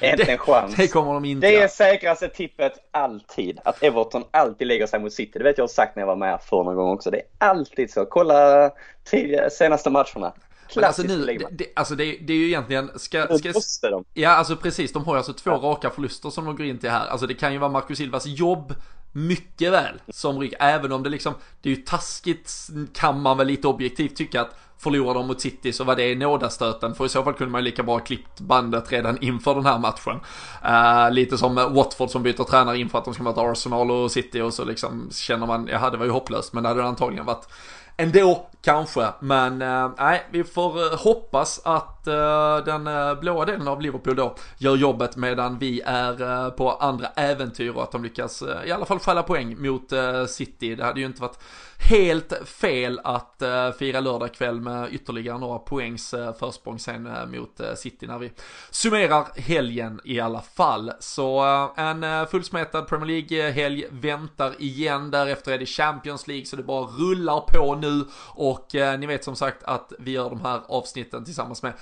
[0.00, 0.74] det, inte en chans.
[0.76, 3.60] Det kommer de inte Det är säkraste tippet alltid.
[3.64, 5.38] Att Everton alltid lägger sig mot City.
[5.38, 7.10] Det vet jag har sagt när jag var med för någon gång också.
[7.10, 8.04] Det är alltid så.
[8.04, 8.70] Kolla
[9.04, 10.32] tidiga, senaste matcherna.
[10.74, 14.04] Men alltså nu, det, alltså det, det är ju egentligen, ska, ska, måste de.
[14.14, 15.56] Ja alltså precis, de har ju alltså två ja.
[15.56, 17.06] raka förluster som de går in till här.
[17.06, 18.74] Alltså det kan ju vara Marcus Silvas jobb
[19.12, 22.52] mycket väl som ryck, även om det liksom, det är ju taskigt
[22.94, 26.94] kan man väl lite objektivt tycka att förlorar de mot City så var det nådastöten
[26.94, 29.78] för i så fall kunde man ju lika bra klippt bandet redan inför den här
[29.78, 30.20] matchen.
[30.64, 34.40] Uh, lite som Watford som byter tränare inför att de ska möta Arsenal och City
[34.40, 37.48] och så liksom känner man, ja det var ju hopplöst men det hade antagligen varit
[37.96, 39.08] ändå kanske.
[39.20, 42.88] Men eh, nej, vi får eh, hoppas att eh, den
[43.20, 47.92] blåa delen av Liverpool då gör jobbet medan vi är på andra äventyr och att
[47.92, 49.92] de lyckas i alla fall stjäla poäng mot
[50.28, 50.74] City.
[50.74, 51.38] Det hade ju inte varit
[51.84, 57.60] helt fel att uh, fira lördagkväll med ytterligare några poängs uh, försprång sen uh, mot
[57.60, 58.32] uh, City när vi
[58.70, 60.92] summerar helgen i alla fall.
[61.00, 65.10] Så uh, en uh, fullsmetad Premier League-helg väntar igen.
[65.10, 68.66] Därefter är det Champions League så det bara rullar på nu och
[68.98, 71.72] ni vet som sagt att vi gör de här avsnitten tillsammans med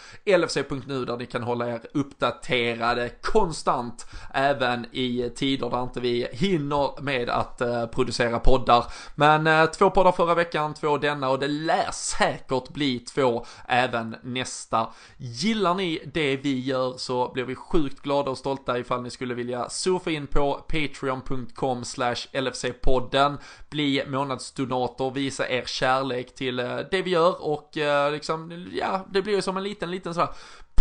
[0.41, 7.03] LFC.nu där ni kan hålla er uppdaterade konstant även i tider där inte vi hinner
[7.03, 7.59] med att
[7.93, 8.85] producera poddar.
[9.15, 14.89] Men två poddar förra veckan, två denna och det lär säkert bli två även nästa.
[15.17, 19.35] Gillar ni det vi gör så blir vi sjukt glada och stolta ifall ni skulle
[19.35, 23.39] vilja surfa in på patreon.com slash LFC-podden,
[23.71, 29.23] bli månadsdonator, visa er kärlek till eh, det vi gör och eh, liksom, ja, det
[29.23, 30.29] blir ju som en liten, liten sådär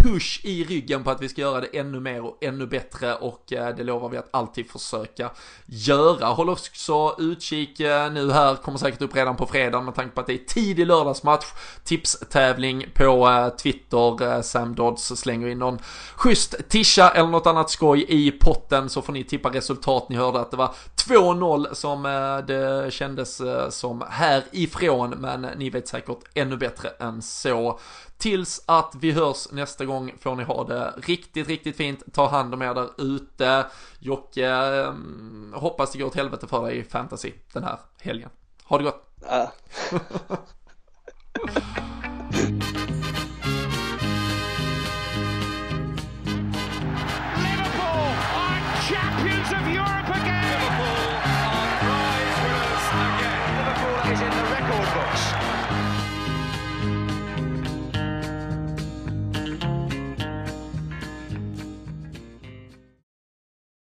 [0.04, 3.54] push i ryggen på att vi ska göra det ännu mer och ännu bättre och
[3.54, 5.32] eh, det lovar vi att alltid försöka
[5.66, 6.26] göra.
[6.26, 10.22] Håll också utkik eh, nu här, kommer säkert upp redan på fredag med tanke på
[10.22, 11.46] att det är tidig lördagsmatch.
[11.84, 15.80] Tipstävling på eh, Twitter, Sam Dodds slänger in någon
[16.16, 20.10] schysst tisha eller något annat skoj i potten så får ni tippa resultat.
[20.10, 20.76] Ni hörde att det var
[21.08, 22.04] 2-0 som
[22.48, 27.80] det kändes som härifrån men ni vet säkert ännu bättre än så.
[28.22, 32.14] Tills att vi hörs nästa gång får ni ha det riktigt, riktigt fint.
[32.14, 33.66] Ta hand om er där ute.
[34.00, 34.94] Jocke, eh,
[35.54, 38.30] hoppas det går åt helvete för dig i fantasy den här helgen.
[38.64, 39.18] Ha det gott!